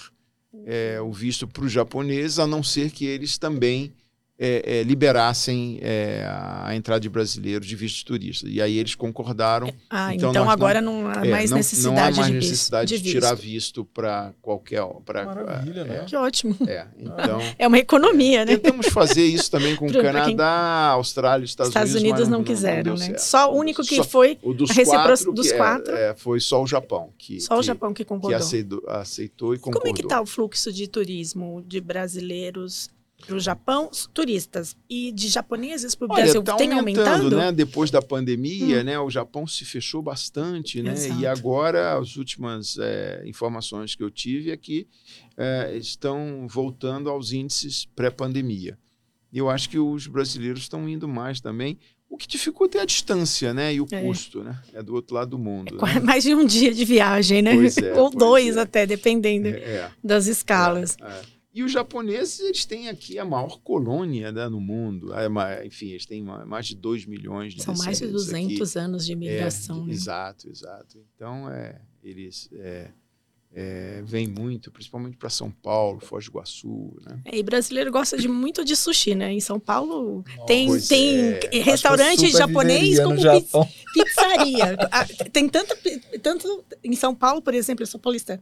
é, 0.65 1.01
o 1.01 1.11
visto 1.11 1.47
para 1.47 1.65
os 1.65 1.71
japoneses, 1.71 2.37
a 2.37 2.45
não 2.45 2.61
ser 2.61 2.91
que 2.91 3.05
eles 3.05 3.37
também 3.37 3.91
é, 4.41 4.79
é, 4.79 4.83
liberassem 4.83 5.79
é, 5.81 6.25
a 6.63 6.73
entrada 6.73 7.01
de 7.01 7.09
brasileiros 7.09 7.67
de 7.67 7.75
visto 7.75 7.97
de 7.97 8.05
turista. 8.05 8.47
E 8.47 8.61
aí 8.61 8.77
eles 8.77 8.95
concordaram. 8.95 9.69
Ah, 9.89 10.15
então, 10.15 10.29
então 10.29 10.49
agora 10.49 10.79
não, 10.79 11.03
não 11.03 11.11
há 11.11 11.25
é, 11.25 11.29
mais 11.29 11.51
não, 11.51 11.57
necessidade, 11.57 11.95
não 11.95 12.01
há 12.01 12.11
mais 12.11 12.27
de, 12.27 12.33
necessidade 12.33 12.97
de, 12.97 13.03
de 13.03 13.11
tirar 13.11 13.33
visto 13.33 13.83
para 13.83 14.33
qualquer. 14.41 14.81
Pra, 15.05 15.25
Maravilha, 15.25 15.83
né? 15.83 15.97
É. 15.97 16.05
Que 16.05 16.15
ótimo. 16.15 16.55
É, 16.65 16.87
então, 16.97 17.41
é 17.57 17.67
uma 17.67 17.77
economia, 17.77 18.45
né? 18.45 18.55
Tentamos 18.55 18.87
fazer 18.87 19.25
isso 19.25 19.51
também 19.51 19.75
com 19.75 19.87
o 19.91 19.91
Canadá, 19.91 20.91
Austrália, 20.91 21.43
Estados, 21.43 21.71
Estados 21.71 21.91
Unidos. 21.95 22.11
Unidos 22.11 22.27
não, 22.29 22.37
não 22.37 22.45
quiseram, 22.45 22.95
né? 22.95 23.17
Só 23.17 23.51
o 23.51 23.57
único 23.57 23.83
que 23.83 23.97
só, 23.97 24.03
foi 24.05 24.39
o 24.41 24.53
dos 24.53 24.71
quatro, 24.71 25.33
dos 25.33 25.51
quatro. 25.51 25.93
foi 26.15 26.39
só 26.39 26.63
o 26.63 26.67
Japão 26.67 27.09
que. 27.17 27.41
Só 27.41 27.55
que, 27.55 27.59
o 27.59 27.63
Japão 27.63 27.93
que 27.93 28.05
concordou. 28.05 28.29
Que 28.29 28.43
aceitou, 28.43 28.83
aceitou 28.87 29.53
e 29.53 29.57
concordou. 29.57 29.81
Como 29.81 29.93
é 29.93 29.93
que 29.93 30.05
está 30.05 30.21
o 30.21 30.25
fluxo 30.25 30.71
de 30.71 30.87
turismo 30.87 31.61
de 31.67 31.81
brasileiros? 31.81 32.89
Para 33.25 33.35
o 33.35 33.39
Japão, 33.39 33.89
turistas 34.13 34.75
e 34.89 35.11
de 35.11 35.27
japoneses 35.27 35.93
para 35.93 36.05
o 36.05 36.07
Brasil 36.07 36.41
tá 36.41 36.55
tem 36.55 36.73
aumentando, 36.73 37.37
né? 37.37 37.51
Depois 37.51 37.91
da 37.91 38.01
pandemia, 38.01 38.81
hum. 38.81 38.83
né? 38.83 38.99
O 38.99 39.09
Japão 39.09 39.45
se 39.45 39.65
fechou 39.65 40.01
bastante, 40.01 40.81
né? 40.81 40.93
Exato. 40.93 41.19
E 41.19 41.27
agora 41.27 41.97
as 41.97 42.15
últimas 42.15 42.77
é, 42.79 43.23
informações 43.25 43.95
que 43.95 44.03
eu 44.03 44.09
tive 44.09 44.51
é 44.51 44.57
que 44.57 44.87
é, 45.37 45.75
estão 45.77 46.47
voltando 46.49 47.09
aos 47.09 47.31
índices 47.31 47.85
pré-pandemia. 47.95 48.77
Eu 49.31 49.49
acho 49.49 49.69
que 49.69 49.77
os 49.77 50.07
brasileiros 50.07 50.61
estão 50.61 50.89
indo 50.89 51.07
mais 51.07 51.39
também. 51.39 51.77
O 52.09 52.17
que 52.17 52.27
dificulta 52.27 52.79
é 52.79 52.81
a 52.81 52.85
distância, 52.85 53.53
né? 53.53 53.71
E 53.75 53.79
o 53.79 53.87
é. 53.91 54.01
custo, 54.01 54.43
né? 54.43 54.59
É 54.73 54.81
do 54.81 54.95
outro 54.95 55.13
lado 55.13 55.29
do 55.29 55.37
mundo. 55.37 55.77
É 55.85 55.93
né? 55.93 55.99
mais 55.99 56.23
de 56.23 56.33
um 56.33 56.43
dia 56.43 56.73
de 56.73 56.83
viagem, 56.83 57.43
né? 57.43 57.51
É, 57.53 57.93
Ou 57.99 58.09
dois 58.09 58.57
é. 58.57 58.61
até, 58.61 58.87
dependendo 58.87 59.49
das 60.03 60.25
escalas. 60.25 60.97
é. 60.99 61.38
E 61.59 61.63
os 61.63 61.73
japoneses, 61.73 62.39
eles 62.39 62.63
têm 62.63 62.87
aqui 62.87 63.19
a 63.19 63.25
maior 63.25 63.59
colônia 63.59 64.31
né, 64.31 64.47
no 64.47 64.61
mundo. 64.61 65.13
É 65.13 65.65
enfim, 65.65 65.87
eles 65.87 66.05
têm 66.05 66.23
mais 66.23 66.67
de 66.67 66.73
2 66.73 67.05
milhões 67.05 67.53
de 67.53 67.61
São 67.61 67.75
mais 67.75 67.99
de 67.99 68.07
200 68.07 68.69
aqui. 68.69 68.79
anos 68.79 69.05
de 69.05 69.11
imigração. 69.11 69.83
É, 69.83 69.87
né? 69.87 69.91
Exato, 69.91 70.49
exato. 70.49 71.05
Então, 71.13 71.49
é, 71.49 71.81
eles 72.01 72.49
é, 72.53 72.93
é, 73.55 74.01
vem 74.05 74.27
muito, 74.27 74.71
principalmente 74.71 75.17
para 75.17 75.29
São 75.29 75.49
Paulo, 75.49 75.99
Foz 75.99 76.25
do 76.25 76.29
Iguaçu, 76.29 76.95
né? 77.03 77.19
É, 77.25 77.37
e 77.37 77.41
brasileiro 77.41 77.91
gosta 77.91 78.15
de 78.15 78.27
muito 78.27 78.63
de 78.63 78.75
sushi, 78.75 79.15
né? 79.15 79.33
Em 79.33 79.39
São 79.39 79.59
Paulo 79.59 80.23
tem, 80.45 80.79
tem 80.81 81.39
é. 81.51 81.59
restaurante 81.59 82.29
japonês 82.29 82.99
como 82.99 83.15
pizzaria. 83.91 84.77
Ah, 84.91 85.03
tem 85.33 85.49
tanto, 85.49 85.75
tanto 86.21 86.63
em 86.83 86.95
São 86.95 87.15
Paulo, 87.15 87.41
por 87.41 87.55
exemplo, 87.55 87.81
eu 87.81 87.87
sou 87.87 87.99
paulista, 87.99 88.39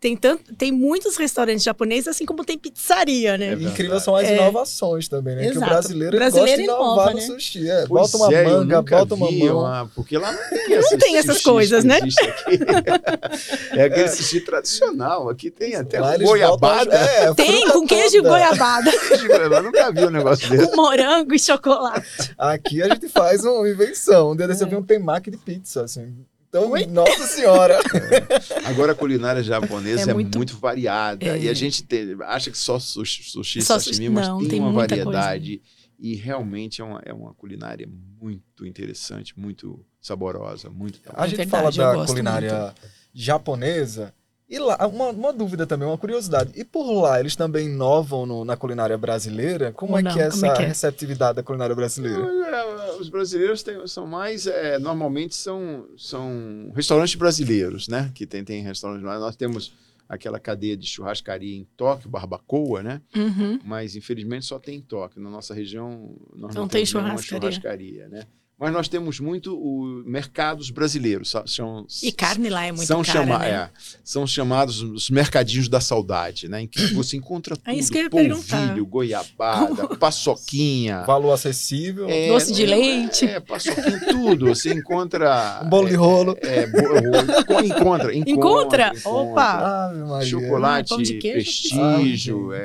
tem 0.00 0.16
tanto, 0.16 0.54
tem 0.54 0.72
muitos 0.72 1.18
restaurantes 1.18 1.62
japoneses, 1.62 2.08
assim 2.08 2.24
como 2.24 2.42
tem 2.42 2.56
pizzaria, 2.56 3.36
né? 3.36 3.52
É 3.52 3.54
Incrível 3.54 4.00
são 4.00 4.16
as 4.16 4.26
é. 4.26 4.36
inovações 4.36 5.06
também, 5.06 5.36
né? 5.36 5.48
Exato. 5.48 5.58
Que 5.58 5.64
o 5.64 5.68
brasileiro, 5.68 6.16
brasileiro 6.16 6.46
gosta 6.46 6.56
de 6.56 6.62
inovar 6.62 7.10
no 7.10 7.20
né? 7.20 7.26
sushi. 7.26 7.68
É, 7.68 7.86
bota 7.86 8.16
uma 8.16 8.32
é, 8.34 8.44
manga, 8.44 8.80
bota 8.80 9.14
uma 9.14 9.30
mão. 9.30 9.58
Uma, 9.58 9.90
porque 9.94 10.16
lá 10.16 10.32
não 10.32 10.48
tem, 10.48 10.80
não 10.80 10.98
tem 10.98 11.16
essas 11.18 11.42
coisas, 11.42 11.84
né? 11.84 11.98
é 13.76 13.82
aquele 13.84 14.08
sushi 14.08 14.45
tradicional. 14.46 15.28
Aqui 15.28 15.50
tem 15.50 15.74
até 15.74 15.98
goiabada. 16.18 16.94
É, 16.94 17.34
tem, 17.34 17.68
com 17.70 17.84
queijo 17.86 18.18
e 18.18 18.22
goiabada. 18.22 18.90
Eu 18.90 19.62
nunca 19.62 19.92
vi 19.92 20.04
um 20.04 20.10
negócio 20.10 20.48
desse. 20.48 20.70
Com 20.70 20.76
morango 20.76 21.34
e 21.34 21.38
chocolate. 21.38 22.34
Aqui 22.38 22.80
a 22.82 22.88
gente 22.88 23.08
faz 23.08 23.44
uma 23.44 23.68
invenção. 23.68 24.30
Um 24.30 24.36
dia 24.36 24.46
desse 24.46 24.62
é. 24.62 24.66
eu 24.66 24.70
vi 24.70 24.76
um 24.76 24.82
temaki 24.82 25.30
de 25.30 25.36
pizza, 25.36 25.82
assim. 25.82 26.24
Então, 26.48 26.70
Oi? 26.70 26.86
nossa 26.86 27.26
senhora! 27.26 27.74
É. 27.74 28.68
Agora 28.68 28.92
a 28.92 28.94
culinária 28.94 29.42
japonesa 29.42 30.08
é, 30.08 30.12
é 30.12 30.14
muito, 30.14 30.38
muito, 30.38 30.56
variada. 30.56 31.26
É. 31.26 31.38
E 31.38 31.48
a 31.48 31.54
gente 31.54 31.82
tem, 31.82 32.16
acha 32.22 32.50
que 32.50 32.56
só 32.56 32.78
sushi, 32.78 33.24
sushi 33.24 33.60
só 33.60 33.78
sashimi, 33.78 34.08
mas 34.08 34.28
não, 34.28 34.38
tem, 34.38 34.48
tem, 34.48 34.60
uma 34.60 34.72
variedade. 34.72 35.58
Coisa. 35.58 35.76
E 35.98 36.14
realmente 36.14 36.80
é 36.80 36.84
uma, 36.84 37.02
é 37.04 37.12
uma 37.12 37.34
culinária 37.34 37.88
muito 38.20 38.64
interessante, 38.64 39.38
muito 39.38 39.84
saborosa, 40.00 40.70
muito... 40.70 41.00
A 41.12 41.26
gente 41.26 41.38
verdade, 41.38 41.76
fala 41.76 41.96
da 41.98 42.06
culinária 42.06 42.60
muito. 42.60 42.74
japonesa 43.12 44.14
e 44.48 44.60
lá, 44.60 44.76
uma, 44.86 45.10
uma, 45.10 45.32
dúvida 45.32 45.66
também, 45.66 45.88
uma 45.88 45.98
curiosidade. 45.98 46.52
E 46.54 46.64
por 46.64 46.88
lá, 47.00 47.18
eles 47.18 47.34
também 47.34 47.66
inovam 47.66 48.24
no, 48.24 48.44
na 48.44 48.56
culinária 48.56 48.96
brasileira? 48.96 49.72
Como, 49.72 49.98
é, 49.98 50.02
que 50.04 50.20
é 50.20 50.22
essa 50.22 50.46
é 50.46 50.54
que 50.54 50.62
é? 50.62 50.66
receptividade 50.66 51.36
da 51.36 51.42
culinária 51.42 51.74
brasileira? 51.74 52.22
É, 52.22 52.96
os 53.00 53.08
brasileiros 53.08 53.64
têm, 53.64 53.84
são 53.88 54.06
mais, 54.06 54.46
é, 54.46 54.78
normalmente 54.78 55.34
são, 55.34 55.88
são 55.96 56.70
restaurantes 56.74 57.16
brasileiros, 57.16 57.88
né? 57.88 58.12
Que 58.14 58.24
tem, 58.24 58.44
tem 58.44 58.62
restaurantes 58.62 59.04
lá. 59.04 59.18
Nós 59.18 59.34
temos 59.34 59.72
aquela 60.08 60.38
cadeia 60.38 60.76
de 60.76 60.86
churrascaria 60.86 61.56
em 61.56 61.66
Tóquio, 61.76 62.08
Barbacoa, 62.08 62.84
né? 62.84 63.02
Uhum. 63.16 63.58
Mas 63.64 63.96
infelizmente 63.96 64.46
só 64.46 64.60
tem 64.60 64.76
em 64.76 64.80
Tóquio. 64.80 65.20
Na 65.20 65.28
nossa 65.28 65.54
região, 65.54 66.16
nós 66.34 66.54
não, 66.54 66.62
não 66.62 66.68
tem 66.68 66.86
churrascaria. 66.86 67.50
churrascaria, 67.50 68.08
né? 68.08 68.22
Mas 68.58 68.72
nós 68.72 68.88
temos 68.88 69.20
muito 69.20 69.54
o 69.54 70.02
mercados 70.06 70.70
brasileiros. 70.70 71.34
São, 71.46 71.86
E 72.02 72.10
carne 72.10 72.48
lá 72.48 72.64
é 72.64 72.72
muito 72.72 72.86
são, 72.86 73.02
cara, 73.02 73.18
chama- 73.20 73.38
né? 73.40 73.50
é, 73.50 73.68
são 74.02 74.26
chamados 74.26 74.80
os 74.82 75.10
mercadinhos 75.10 75.68
da 75.68 75.80
saudade, 75.80 76.48
né? 76.48 76.62
Em 76.62 76.66
que 76.66 76.86
você 76.94 77.16
encontra 77.16 77.56
tudo: 77.56 77.68
É 77.70 77.74
isso 77.74 77.92
que 77.92 77.98
eu 77.98 78.02
ia 78.04 78.10
perguntar. 78.10 78.58
polvilho, 78.58 78.86
goiabada, 78.86 79.88
paçoquinha. 79.96 81.02
Valor 81.04 81.32
acessível. 81.32 82.08
é, 82.08 82.28
Doce 82.28 82.52
de 82.52 82.62
é, 82.64 82.66
leite. 82.66 83.24
É, 83.26 83.40
paçoquinha, 83.40 84.00
tudo. 84.10 84.46
Você 84.46 84.72
encontra. 84.72 85.60
Um 85.64 85.68
bolo 85.70 85.88
de 85.88 85.94
é, 85.94 85.96
rolo. 85.98 86.36
É, 86.40 86.66
bo- 86.66 86.78
rolo. 86.78 87.06
encontra, 87.06 87.66
encontra. 87.66 88.16
Encontra? 88.16 88.92
encontra. 88.96 89.10
Opa! 89.10 89.86
Ave 89.88 89.98
Maria. 90.02 90.26
Chocolate, 90.28 90.92
Ah, 90.92 90.96
pão 90.96 91.02
de 91.02 91.14
queijo, 91.18 91.34
prestígio, 91.44 92.50
Ai, 92.52 92.58
é, 92.60 92.64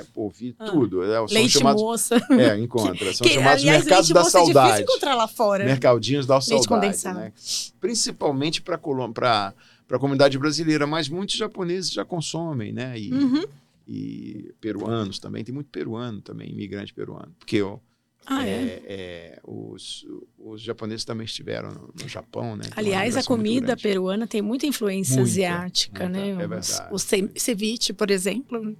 é 0.00 0.04
polvilho, 0.14 0.54
Ah. 0.58 0.64
tudo. 0.66 1.02
É, 1.02 1.14
são 1.16 1.26
Leite 1.30 1.50
chamados, 1.58 1.82
moça. 1.82 2.16
É, 2.38 2.56
encontra. 2.58 3.12
São 3.12 3.26
Que, 3.26 3.34
chamados 3.34 3.62
aliás, 3.62 3.84
mercados 3.84 4.08
da 4.10 4.20
moça 4.22 4.38
é 4.38 4.44
saudade. 4.44 4.66
difícil 4.68 4.84
encontrar 4.84 5.14
lá 5.14 5.28
fora. 5.32 5.64
Mercadinhos 5.64 6.26
da 6.26 6.40
saudade. 6.40 6.68
condensado. 6.68 7.18
Né? 7.18 7.32
Principalmente 7.80 8.62
para 8.62 8.76
a 8.76 9.98
comunidade 9.98 10.38
brasileira, 10.38 10.86
mas 10.86 11.08
muitos 11.08 11.36
japoneses 11.36 11.90
já 11.90 12.04
consomem, 12.04 12.72
né? 12.72 12.98
E, 12.98 13.12
Uhum. 13.12 13.42
e 13.88 14.54
peruanos 14.60 15.18
também. 15.18 15.42
Tem 15.44 15.54
muito 15.54 15.68
peruano 15.70 16.20
também, 16.20 16.50
imigrante 16.50 16.94
peruano. 16.94 17.34
Porque 17.38 17.60
ó, 17.62 17.78
Ah, 18.24 18.46
é? 18.46 18.50
é, 18.50 18.82
é, 18.86 19.40
os, 19.44 20.06
os 20.38 20.60
japoneses 20.62 21.04
também 21.04 21.24
estiveram 21.24 21.72
no, 21.72 21.92
no 22.00 22.08
Japão, 22.08 22.54
né? 22.56 22.62
Tem 22.62 22.70
uma 22.72 22.78
Aliás, 22.78 23.02
a 23.02 23.06
migração 23.18 23.36
muito 23.36 23.48
comida 23.48 23.76
peruana 23.76 24.26
tem 24.28 24.40
muita 24.40 24.64
influência 24.64 25.16
Muita, 25.16 25.28
asiática, 25.30 26.04
muita, 26.08 26.18
né? 26.20 26.30
é 26.30 26.46
verdade. 26.46 26.94
O 26.94 26.98
ce- 27.00 27.30
ceviche, 27.36 27.92
por 27.92 28.10
exemplo. 28.12 28.76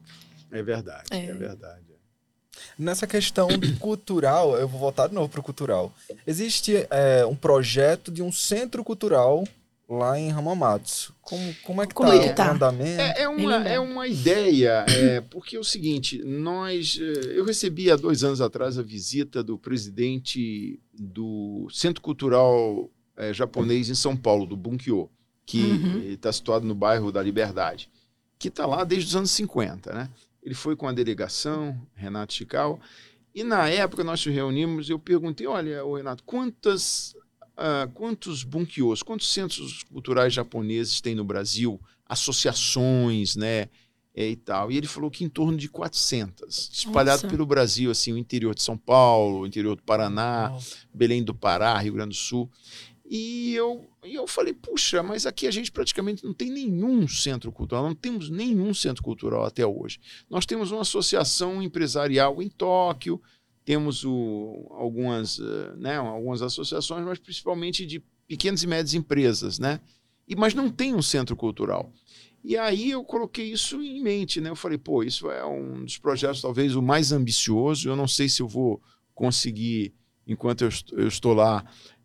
É 0.50 0.62
verdade, 0.62 1.08
é, 1.10 1.26
É. 1.26 1.32
verdade. 1.34 1.82
Nessa 2.78 3.06
questão 3.06 3.48
cultural, 3.78 4.56
eu 4.56 4.66
vou 4.68 4.80
voltar 4.80 5.08
de 5.08 5.14
novo 5.14 5.28
para 5.28 5.40
o 5.40 5.42
cultural. 5.42 5.92
Existe 6.26 6.86
é, 6.90 7.24
um 7.26 7.34
projeto 7.34 8.10
de 8.10 8.22
um 8.22 8.30
centro 8.32 8.82
cultural 8.84 9.44
lá 9.88 10.18
em 10.18 10.30
Hamamatsu. 10.32 11.14
Como, 11.20 11.54
como 11.64 11.82
é 11.82 11.86
que 11.86 11.94
Como 11.94 12.08
tá? 12.08 12.16
é 12.16 12.32
tá? 12.32 12.48
O 12.48 12.54
andamento? 12.54 13.00
É, 13.00 13.22
é 13.22 13.28
uma, 13.28 13.54
é 13.68 13.78
uma 13.80 14.06
ideia, 14.08 14.86
é, 14.88 15.20
porque 15.20 15.56
é 15.56 15.58
o 15.60 15.64
seguinte, 15.64 16.22
nós, 16.24 16.98
eh, 17.00 17.38
eu 17.38 17.44
recebi 17.44 17.90
há 17.90 17.96
dois 17.96 18.24
anos 18.24 18.40
atrás 18.40 18.78
a 18.78 18.82
visita 18.82 19.42
do 19.42 19.58
presidente 19.58 20.80
do 20.94 21.68
Centro 21.70 22.00
Cultural 22.00 22.88
eh, 23.18 23.34
Japonês 23.34 23.90
em 23.90 23.94
São 23.94 24.16
Paulo, 24.16 24.46
do 24.46 24.56
Bunkyo, 24.56 25.10
que 25.44 25.60
Uhum. 25.60 26.02
está 26.12 26.32
situado 26.32 26.64
no 26.66 26.74
bairro 26.74 27.12
da 27.12 27.22
Liberdade, 27.22 27.90
que 28.38 28.48
está 28.48 28.64
lá 28.64 28.84
desde 28.84 29.08
os 29.10 29.16
anos 29.16 29.30
50, 29.32 29.92
né? 29.92 30.08
Ele 30.42 30.54
foi 30.54 30.74
com 30.74 30.88
a 30.88 30.92
delegação, 30.92 31.80
Renato 31.94 32.32
Chical, 32.32 32.80
e 33.34 33.44
na 33.44 33.68
época 33.68 34.04
nós 34.04 34.24
nos 34.24 34.34
reunimos, 34.34 34.90
eu 34.90 34.98
perguntei, 34.98 35.46
olha, 35.46 35.82
Renato, 35.84 36.22
quantas, 36.24 37.14
ah, 37.56 37.88
quantos 37.94 38.44
bunkyos, 38.44 39.02
quantos 39.02 39.32
centros 39.32 39.82
culturais 39.84 40.34
japoneses 40.34 41.00
tem 41.00 41.14
no 41.14 41.24
Brasil, 41.24 41.80
associações, 42.06 43.36
né, 43.36 43.68
é, 44.14 44.28
e 44.28 44.36
tal. 44.36 44.70
E 44.70 44.76
ele 44.76 44.86
falou 44.86 45.10
que 45.10 45.24
em 45.24 45.28
torno 45.28 45.56
de 45.56 45.68
400, 45.68 46.70
espalhado 46.72 47.22
Nossa. 47.22 47.28
pelo 47.28 47.46
Brasil, 47.46 47.90
assim, 47.90 48.12
o 48.12 48.18
interior 48.18 48.54
de 48.54 48.62
São 48.62 48.76
Paulo, 48.76 49.40
o 49.40 49.46
interior 49.46 49.74
do 49.76 49.82
Paraná, 49.82 50.52
Belém 50.92 51.22
do 51.22 51.34
Pará, 51.34 51.78
Rio 51.78 51.94
Grande 51.94 52.10
do 52.10 52.14
Sul. 52.14 52.50
E 53.14 53.54
eu, 53.54 53.86
e 54.02 54.14
eu 54.14 54.26
falei, 54.26 54.54
puxa, 54.54 55.02
mas 55.02 55.26
aqui 55.26 55.46
a 55.46 55.50
gente 55.50 55.70
praticamente 55.70 56.24
não 56.24 56.32
tem 56.32 56.48
nenhum 56.48 57.06
centro 57.06 57.52
cultural, 57.52 57.84
não 57.84 57.94
temos 57.94 58.30
nenhum 58.30 58.72
centro 58.72 59.02
cultural 59.02 59.44
até 59.44 59.66
hoje. 59.66 60.00
Nós 60.30 60.46
temos 60.46 60.72
uma 60.72 60.80
associação 60.80 61.62
empresarial 61.62 62.40
em 62.40 62.48
Tóquio, 62.48 63.20
temos 63.66 64.02
o, 64.02 64.66
algumas, 64.70 65.38
eh, 65.38 65.76
né, 65.76 65.96
algumas 65.96 66.40
associações, 66.40 67.04
mas 67.04 67.18
principalmente 67.18 67.84
de 67.84 68.02
pequenas 68.26 68.62
e 68.62 68.66
médias 68.66 68.94
empresas, 68.94 69.58
né? 69.58 69.78
E, 70.26 70.34
mas 70.34 70.54
não 70.54 70.70
tem 70.70 70.94
um 70.94 71.02
centro 71.02 71.36
cultural. 71.36 71.92
E 72.42 72.56
aí 72.56 72.92
eu 72.92 73.04
coloquei 73.04 73.52
isso 73.52 73.82
em 73.82 74.02
mente, 74.02 74.40
né? 74.40 74.48
Eu 74.48 74.56
falei, 74.56 74.78
pô, 74.78 75.02
isso 75.02 75.30
é 75.30 75.44
um 75.44 75.84
dos 75.84 75.98
projetos 75.98 76.40
talvez 76.40 76.74
o 76.74 76.80
mais 76.80 77.12
ambicioso. 77.12 77.90
Eu 77.90 77.94
não 77.94 78.08
sei 78.08 78.26
se 78.26 78.40
eu 78.40 78.48
vou 78.48 78.80
conseguir, 79.14 79.92
enquanto 80.26 80.62
eu, 80.62 80.70
eu 80.92 81.08
estou 81.08 81.34
lá, 81.34 81.62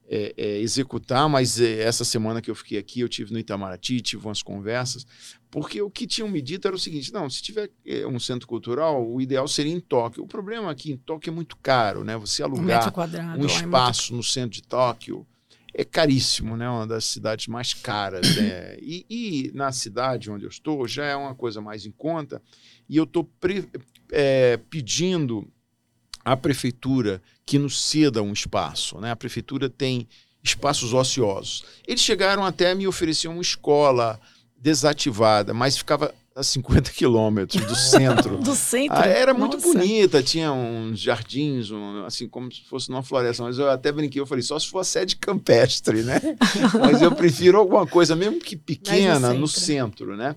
é, 0.09 0.33
é, 0.37 0.59
executar, 0.59 1.27
mas 1.27 1.59
é, 1.59 1.81
essa 1.81 2.05
semana 2.05 2.41
que 2.41 2.49
eu 2.49 2.55
fiquei 2.55 2.77
aqui, 2.77 3.01
eu 3.01 3.09
tive 3.09 3.33
no 3.33 3.39
Itamaraty, 3.39 3.99
tive 3.99 4.25
umas 4.25 4.41
conversas, 4.41 5.05
porque 5.51 5.81
o 5.81 5.89
que 5.89 6.07
tinham 6.07 6.29
me 6.29 6.41
dito 6.41 6.65
era 6.67 6.75
o 6.75 6.79
seguinte: 6.79 7.11
não, 7.11 7.29
se 7.29 7.41
tiver 7.43 7.69
é, 7.85 8.07
um 8.07 8.17
centro 8.19 8.47
cultural, 8.47 9.05
o 9.05 9.19
ideal 9.21 9.47
seria 9.47 9.73
em 9.73 9.79
Tóquio. 9.81 10.23
O 10.23 10.27
problema 10.27 10.71
aqui 10.71 10.91
em 10.93 10.97
Tóquio 10.97 11.29
é 11.31 11.33
muito 11.33 11.57
caro, 11.57 12.03
né? 12.05 12.15
Você 12.17 12.41
Um 12.41 12.45
alugar 12.45 12.91
quadrado. 12.91 13.27
um 13.27 13.31
lá 13.31 13.33
é 13.35 13.37
muito- 13.37 13.53
espaço 13.55 14.15
no 14.15 14.23
centro 14.23 14.51
de 14.51 14.63
Tóquio 14.63 15.27
é 15.73 15.83
caríssimo, 15.83 16.55
né? 16.57 16.67
Uma 16.69 16.87
das 16.87 17.03
cidades 17.05 17.47
mais 17.47 17.73
caras. 17.73 18.35
né? 18.37 18.77
E, 18.81 19.05
e 19.09 19.51
na 19.53 19.71
cidade 19.71 20.31
onde 20.31 20.43
eu 20.45 20.49
estou 20.49 20.87
já 20.87 21.05
é 21.05 21.15
uma 21.15 21.35
coisa 21.35 21.59
mais 21.61 21.85
em 21.85 21.91
conta. 21.91 22.41
E 22.89 22.95
eu 22.97 23.03
estou 23.03 23.29
pedindo 24.69 25.47
à 26.27 26.35
prefeitura 26.35 27.21
que 27.45 27.57
nos 27.57 27.81
ceda 27.81 28.21
um 28.21 28.33
espaço. 28.33 28.99
Né? 28.99 29.11
A 29.11 29.15
prefeitura 29.15 29.69
tem 29.69 30.05
espaços 30.43 30.93
ociosos. 30.93 31.63
Eles 31.87 32.01
chegaram 32.01 32.43
até 32.43 32.71
a 32.71 32.75
me 32.75 32.85
oferecer 32.85 33.29
uma 33.29 33.41
escola 33.41 34.19
desativada, 34.57 35.53
mas 35.53 35.77
ficava 35.77 36.13
a 36.35 36.43
50 36.43 36.91
quilômetros 36.91 37.63
do 37.63 37.75
centro. 37.75 38.39
Do 38.43 38.53
centro. 38.55 38.97
Ah, 38.97 39.07
era 39.07 39.33
muito 39.33 39.55
Nossa. 39.55 39.71
bonita, 39.71 40.21
tinha 40.21 40.51
uns 40.51 40.99
jardins, 40.99 41.71
um, 41.71 42.03
assim 42.03 42.27
como 42.27 42.51
se 42.51 42.61
fosse 42.63 42.89
numa 42.89 43.01
floresta, 43.01 43.43
mas 43.43 43.57
eu 43.57 43.69
até 43.71 43.89
brinquei, 43.89 44.19
eu 44.19 44.25
falei, 44.25 44.43
só 44.43 44.59
se 44.59 44.67
for 44.67 44.79
a 44.79 44.83
sede 44.83 45.15
campestre, 45.15 46.03
né? 46.03 46.19
mas 46.81 47.01
eu 47.01 47.11
prefiro 47.15 47.57
alguma 47.57 47.87
coisa, 47.87 48.17
mesmo 48.17 48.37
que 48.37 48.57
pequena, 48.57 49.33
no 49.33 49.47
centro, 49.47 50.17
né? 50.17 50.35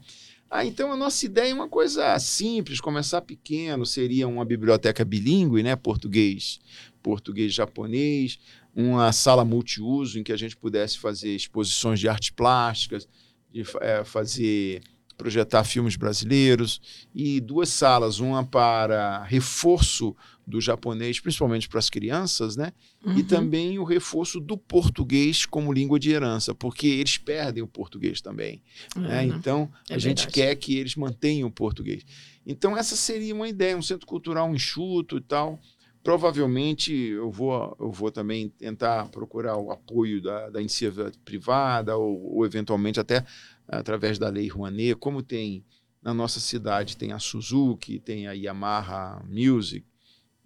Ah, 0.53 0.67
então 0.67 0.91
a 0.91 0.97
nossa 0.97 1.25
ideia 1.25 1.53
é 1.53 1.55
uma 1.55 1.69
coisa 1.69 2.19
simples, 2.19 2.81
começar 2.81 3.21
pequeno, 3.21 3.87
seria 3.87 4.27
uma 4.27 4.45
biblioteca 4.45 5.05
bilíngue, 5.05 5.63
né? 5.63 5.77
Português, 5.77 6.59
português 7.01 7.55
japonês, 7.55 8.37
uma 8.75 9.13
sala 9.13 9.45
multiuso 9.45 10.19
em 10.19 10.25
que 10.25 10.33
a 10.33 10.37
gente 10.37 10.57
pudesse 10.57 10.99
fazer 10.99 11.37
exposições 11.37 12.01
de 12.01 12.09
artes 12.09 12.31
plásticas, 12.31 13.09
de 13.53 13.63
eh, 13.81 14.03
fazer 14.03 14.83
projetar 15.21 15.65
filmes 15.65 15.97
brasileiros 15.97 16.81
e 17.15 17.41
duas 17.41 17.69
salas, 17.69 18.21
uma 18.21 18.43
para 18.43 19.23
reforço 19.25 20.17
do 20.47 20.61
japonês, 20.63 21.21
principalmente 21.21 21.69
para 21.69 21.79
as 21.79 21.91
crianças, 21.91 22.57
né? 22.57 22.73
Uhum. 23.05 23.19
E 23.19 23.23
também 23.23 23.79
o 23.79 23.85
reforço 23.85 24.41
do 24.41 24.57
português 24.57 25.45
como 25.45 25.73
língua 25.73 25.99
de 26.01 26.11
herança, 26.11 26.55
porque 26.55 26.87
eles 26.87 27.19
perdem 27.19 27.63
o 27.63 27.67
português 27.69 28.23
também. 28.23 28.63
né? 28.97 29.23
É, 29.23 29.25
Então, 29.27 29.71
É 29.91 29.95
a 29.95 29.99
gente 29.99 30.25
verdade. 30.25 30.33
quer 30.35 30.55
que 30.57 30.77
eles 30.79 30.97
mantenham 30.97 31.49
o 31.49 31.53
português. 31.53 32.03
Então, 32.47 32.75
essa 32.77 32.97
seria 32.97 33.35
uma 33.35 33.47
ideia, 33.49 33.77
um 33.77 33.83
centro 33.83 34.07
cultural 34.07 34.53
enxuto 34.55 35.19
e 35.19 35.21
tal. 35.21 35.61
Provavelmente 36.03 36.93
eu 36.93 37.31
vou, 37.31 37.77
eu 37.79 37.93
vou 37.93 38.11
também 38.11 38.49
tentar 38.49 39.07
procurar 39.11 39.59
o 39.59 39.71
apoio 39.71 40.21
da, 40.23 40.49
da 40.49 40.59
iniciativa 40.59 41.13
privada 41.27 41.95
ou, 41.97 42.37
ou, 42.37 42.47
eventualmente, 42.47 42.99
até 42.99 43.25
através 43.71 44.19
da 44.19 44.29
Lei 44.29 44.49
Rouanet, 44.49 44.95
como 44.97 45.23
tem 45.23 45.65
na 46.03 46.13
nossa 46.15 46.41
cidade, 46.41 46.97
tem 46.97 47.13
a 47.13 47.19
Suzuki, 47.19 47.99
tem 47.99 48.27
a 48.27 48.33
Yamaha 48.33 49.23
Music, 49.29 49.85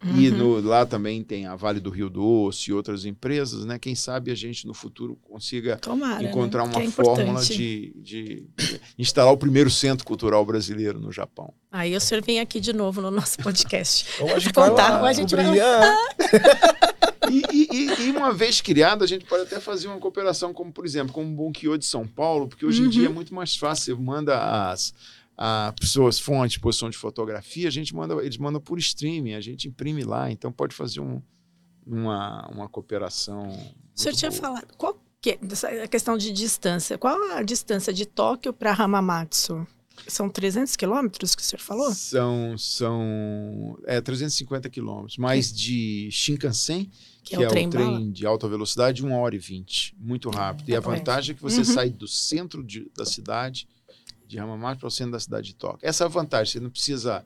Uhum. 0.05 0.21
e 0.21 0.31
no, 0.31 0.61
lá 0.61 0.85
também 0.85 1.23
tem 1.25 1.47
a 1.47 1.57
Vale 1.57 1.81
do 1.81 1.89
Rio 1.89 2.11
Doce 2.11 2.69
e 2.71 2.75
outras 2.75 3.07
empresas, 3.07 3.65
né? 3.65 3.79
Quem 3.79 3.95
sabe 3.95 4.31
a 4.31 4.35
gente 4.35 4.67
no 4.67 4.75
futuro 4.75 5.17
consiga 5.23 5.79
Tomara, 5.79 6.23
encontrar 6.23 6.67
né? 6.67 6.75
uma 6.77 6.83
é 6.83 6.91
fórmula 6.91 7.41
de, 7.43 7.95
de, 7.97 8.47
de 8.55 8.81
instalar 8.99 9.33
o 9.33 9.37
primeiro 9.39 9.71
centro 9.71 10.05
cultural 10.05 10.45
brasileiro 10.45 11.01
no 11.01 11.11
Japão. 11.11 11.55
Aí 11.73 11.97
o 11.97 12.01
senhor 12.01 12.23
vem 12.23 12.39
aqui 12.39 12.61
de 12.61 12.75
novo 12.75 13.01
no 13.01 13.11
nosso 13.11 13.39
podcast. 13.39 14.07
Ou 14.21 14.35
a 14.35 14.39
gente 14.39 14.53
Contar, 14.53 14.73
vai 14.75 14.91
lá, 14.91 15.01
ou 15.01 15.07
a 15.07 15.13
gente 15.15 15.35
vai 15.35 15.45
cobrir, 15.47 15.61
é. 15.61 16.85
E, 17.31 17.43
e- 17.63 17.64
e- 17.75 18.07
e 18.07 18.11
uma 18.11 18.33
vez 18.33 18.61
criado, 18.61 19.03
a 19.05 19.07
gente 19.07 19.25
pode 19.25 19.43
até 19.45 19.59
fazer 19.61 19.89
uma 19.89 19.99
cooperação, 19.99 20.53
como 20.53 20.73
por 20.73 20.85
exemplo, 20.87 21.13
com 21.13 21.25
o 21.25 21.29
Bunkyo 21.35 21.77
de 21.79 21.85
São 21.85 22.07
Paulo, 22.07 22.49
porque 22.49 22.65
hoje 22.65 22.81
em 22.83 22.85
Uhum. 22.85 22.91
dia 22.91 23.07
é 23.07 23.09
muito 23.11 23.35
mais 23.35 23.57
fácil. 23.57 23.97
Você 23.97 24.03
manda 24.03 24.71
as 24.71 24.95
a 25.37 25.75
pessoas, 25.81 26.25
uma 26.29 26.47
exposição 26.47 26.89
de 26.89 26.97
fotografia, 26.97 27.67
a 27.67 27.71
gente 27.71 27.93
manda, 27.93 28.15
eles 28.25 28.37
mandam 28.39 28.61
por 28.61 28.79
streaming, 28.79 29.35
a 29.35 29.41
gente 29.41 29.67
imprime 29.67 30.05
lá, 30.05 30.31
então 30.31 30.53
pode 30.53 30.75
fazer 30.77 31.01
um- 31.01 31.21
uma, 31.85 32.49
uma 32.53 32.69
cooperação. 32.69 33.49
O 33.49 34.01
senhor 34.01 34.15
tinha 34.15 34.31
boa. 34.31 34.41
falado, 34.41 34.69
qual 34.79 34.97
que 35.21 35.31
é 35.31 35.39
essa 35.51 35.89
questão 35.89 36.17
de 36.17 36.31
distância? 36.33 36.97
Qual 36.97 37.21
a 37.33 37.43
distância 37.43 37.93
de 37.93 38.07
Tóquio 38.07 38.53
para 38.53 38.73
Hamamatsu? 38.73 39.67
São 40.09 40.29
300 40.29 40.77
quilômetros 40.77 41.35
que 41.35 41.43
o 41.43 41.45
senhor 41.45 41.61
falou? 41.61 41.91
São, 41.93 42.59
são 42.59 43.79
é, 43.87 44.01
350 44.01 44.69
quilômetros, 44.69 45.17
mais 45.17 45.53
de 45.53 46.09
Shinkansen, 46.11 46.91
Que, 47.23 47.37
é 47.37 47.47
o 47.47 47.49
trem, 47.71 48.11
de 48.13 48.27
alta 48.27 48.47
velocidade, 48.49 49.05
1 49.05 49.13
hora 49.13 49.35
e 49.35 49.39
20. 49.39 49.95
Muito 49.99 50.29
rápido. 50.31 50.69
E 50.69 50.77
a 50.77 50.81
tá 50.83 50.89
bom. 50.91 50.95
vantagem 50.97 51.33
é 51.33 51.35
que 51.37 51.43
você 51.43 51.59
Uhum. 51.59 51.65
sai 51.65 51.91
do 51.91 52.07
centro 52.07 52.63
de- 52.63 52.91
da 52.97 53.07
cidade, 53.07 53.67
de 54.27 54.39
Hamamatsu, 54.39 54.81
para 54.81 54.89
o 54.89 54.91
centro 54.91 55.13
da 55.13 55.21
cidade 55.21 55.49
de 55.49 55.55
Tóquio. 55.55 55.79
Essa 55.89 56.05
é 56.05 56.07
a 56.07 56.09
vantagem, 56.09 56.53
você 56.53 56.61
não 56.61 56.71
precisa 56.71 57.25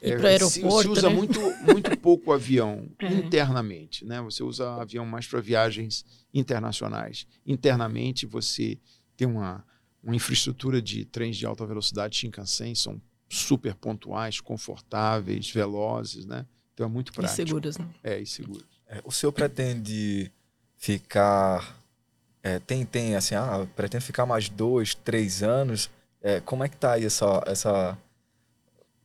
pro 0.00 0.26
aeroporto, 0.26 0.50
se, 0.52 0.82
se 0.82 0.88
usa 0.88 1.08
né? 1.08 1.14
muito, 1.14 1.40
muito 1.64 1.96
pouco 1.98 2.30
o 2.30 2.32
avião 2.34 2.88
É. 3.00 3.06
internamente, 3.14 4.04
né? 4.04 4.20
Você 4.22 4.42
usa 4.42 4.74
avião 4.82 5.06
mais 5.06 5.26
para 5.26 5.40
viagens 5.40 6.04
internacionais. 6.34 7.26
Internamente 7.46 8.26
você 8.26 8.78
tem 9.16 9.26
uma, 9.28 9.64
uma 10.02 10.16
infraestrutura 10.16 10.82
de 10.82 11.04
trens 11.04 11.36
de 11.36 11.46
alta 11.46 11.64
velocidade 11.66 12.16
Shinkansen, 12.16 12.74
são 12.74 13.00
super 13.28 13.74
pontuais, 13.74 14.40
confortáveis, 14.40 15.50
velozes, 15.50 16.26
né? 16.26 16.44
Então 16.74 16.86
é 16.86 16.88
muito 16.88 17.12
E 17.12 17.14
prático. 17.14 17.36
seguros, 17.36 17.78
né? 17.78 17.86
É, 18.02 18.18
e 18.18 18.26
seguro. 18.26 18.64
É, 18.86 19.00
o 19.04 19.10
senhor 19.12 19.32
pretende 19.32 20.30
ficar. 20.76 21.76
é, 22.42 22.58
tem, 22.58 22.84
tem 22.84 23.14
assim, 23.14 23.34
ah, 23.34 23.66
pretende 23.76 24.04
ficar 24.04 24.26
mais 24.26 24.48
dois, 24.48 24.94
três 24.94 25.42
anos. 25.42 25.88
É, 26.20 26.40
como 26.40 26.62
é 26.64 26.68
que 26.68 26.76
tá 26.76 26.92
aí 26.92 27.04
essa. 27.04 27.42
essa... 27.46 27.98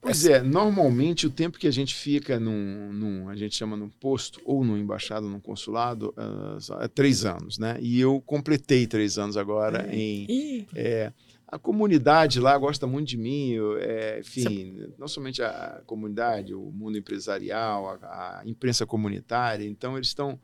Pois 0.07 0.25
é, 0.25 0.41
normalmente 0.41 1.27
o 1.27 1.29
tempo 1.29 1.57
que 1.57 1.67
a 1.67 1.71
gente 1.71 1.93
fica 1.95 2.39
num, 2.39 2.91
num- 2.93 3.29
a 3.29 3.35
gente 3.35 3.55
chama 3.55 3.75
num 3.77 3.89
posto, 3.89 4.41
ou 4.45 4.63
numa 4.63 4.79
embaixada, 4.79 5.27
num 5.27 5.39
consulado, 5.39 6.13
ah, 6.17 6.57
é 6.81 6.87
três 6.87 7.25
anos, 7.25 7.57
né? 7.57 7.77
E 7.81 7.99
eu 7.99 8.21
completei 8.25 8.87
três 8.87 9.17
anos 9.17 9.37
agora 9.37 9.87
em. 9.93 10.25
Ih, 10.29 10.67
é, 10.75 11.11
a 11.47 11.57
comunidade 11.57 12.39
lá 12.41 12.57
gosta 12.57 12.85
muito 12.85 13.07
de 13.07 13.17
mim, 13.17 13.51
eu, 13.51 13.77
é, 13.77 14.19
enfim, 14.19 14.77
não 14.97 15.07
somente 15.07 15.41
a 15.41 15.81
comunidade, 15.85 16.53
o 16.53 16.71
mundo 16.73 16.97
empresarial, 16.97 17.97
a, 18.01 18.39
a 18.39 18.43
imprensa 18.45 18.85
comunitária, 18.85 19.65
então 19.65 19.95
eles 19.95 20.07
estão 20.09 20.37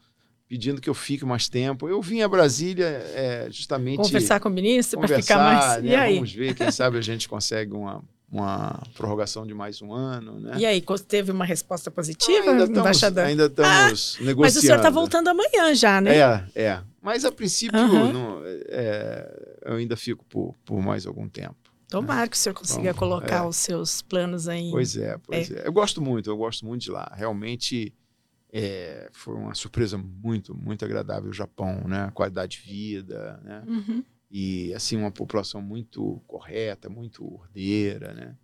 pedindo 0.48 0.80
que 0.80 0.90
eu 0.90 0.94
fique 0.94 1.26
mais 1.26 1.50
tempo. 1.50 1.90
Eu 1.90 2.02
vim 2.02 2.22
a 2.22 2.28
Brasília 2.30 2.86
é, 2.86 3.48
justamente 3.50 3.98
conversar 3.98 4.40
com 4.40 4.50
o 4.50 4.52
ministro 4.52 5.00
para 5.00 5.08
ficar 5.22 5.38
mais. 5.44 5.84
né? 5.84 5.90
E 5.90 5.96
aí? 5.96 6.14
Vamos 6.16 6.32
ver, 6.32 6.54
quem 6.54 6.72
sabe 6.72 6.98
a 6.98 7.02
gente 7.02 7.28
consegue 7.28 7.74
uma, 7.74 8.02
uma 8.34 8.82
prorrogação 8.96 9.46
de 9.46 9.54
mais 9.54 9.80
um 9.80 9.94
ano, 9.94 10.40
né? 10.40 10.56
E 10.58 10.66
aí, 10.66 10.84
teve 11.08 11.32
uma 11.32 11.46
resposta 11.46 11.92
positiva, 11.92 12.50
ainda 12.50 12.64
estamos, 12.64 12.80
embaixador? 12.80 13.24
ainda 13.26 13.46
estamos 13.46 14.18
negociando. 14.20 14.42
Mas 14.42 14.56
o 14.56 14.62
senhor 14.62 14.78
está 14.78 14.90
voltando 14.90 15.28
amanhã 15.28 15.76
já, 15.76 16.02
né? 16.02 16.18
É, 16.18 16.44
é. 16.56 16.82
Mas 17.00 17.24
a 17.26 17.32
princípio 17.32 17.80
Aham. 17.80 18.12
não, 18.12 18.42
é, 18.46 19.60
eu 19.66 19.76
ainda 19.76 19.96
fico 19.96 20.26
por, 20.26 20.56
por 20.66 20.82
mais 20.82 21.06
algum 21.06 21.30
tempo. 21.30 21.56
Tomara 21.88 22.28
que 22.28 22.36
o 22.36 22.40
senhor 22.40 22.56
consiga 22.56 22.92
Vamos, 22.92 22.98
colocar 22.98 23.44
é. 23.44 23.48
os 23.48 23.56
seus 23.56 24.02
planos 24.02 24.48
aí. 24.48 24.72
Pois 24.72 24.98
é, 24.98 25.16
pois 25.20 25.52
é. 25.52 25.68
Eu 25.68 25.72
gosto 25.72 26.02
muito, 26.02 26.28
eu 26.28 26.36
gosto 26.36 26.66
muito 26.66 26.82
de 26.82 26.90
lá. 26.90 27.12
Realmente 27.16 27.94
é, 28.52 29.10
foi 29.14 29.36
uma 29.36 29.54
surpresa 29.54 29.96
muito, 29.96 30.56
muito 30.56 30.84
agradável 30.84 31.30
o 31.30 31.34
Japão, 31.34 31.84
né? 31.88 32.06
A 32.06 32.12
qualidade 32.12 32.58
de 32.58 32.68
vida, 32.68 33.40
né? 33.44 33.64
Uhum. 33.68 34.04
E 34.36 34.74
assim 34.74 34.98
uma 34.98 35.12
população 35.12 35.62
muito 35.62 36.20
correta, 36.26 36.90
muito 36.90 37.24
ordeira, 37.24 38.14
né? 38.14 38.36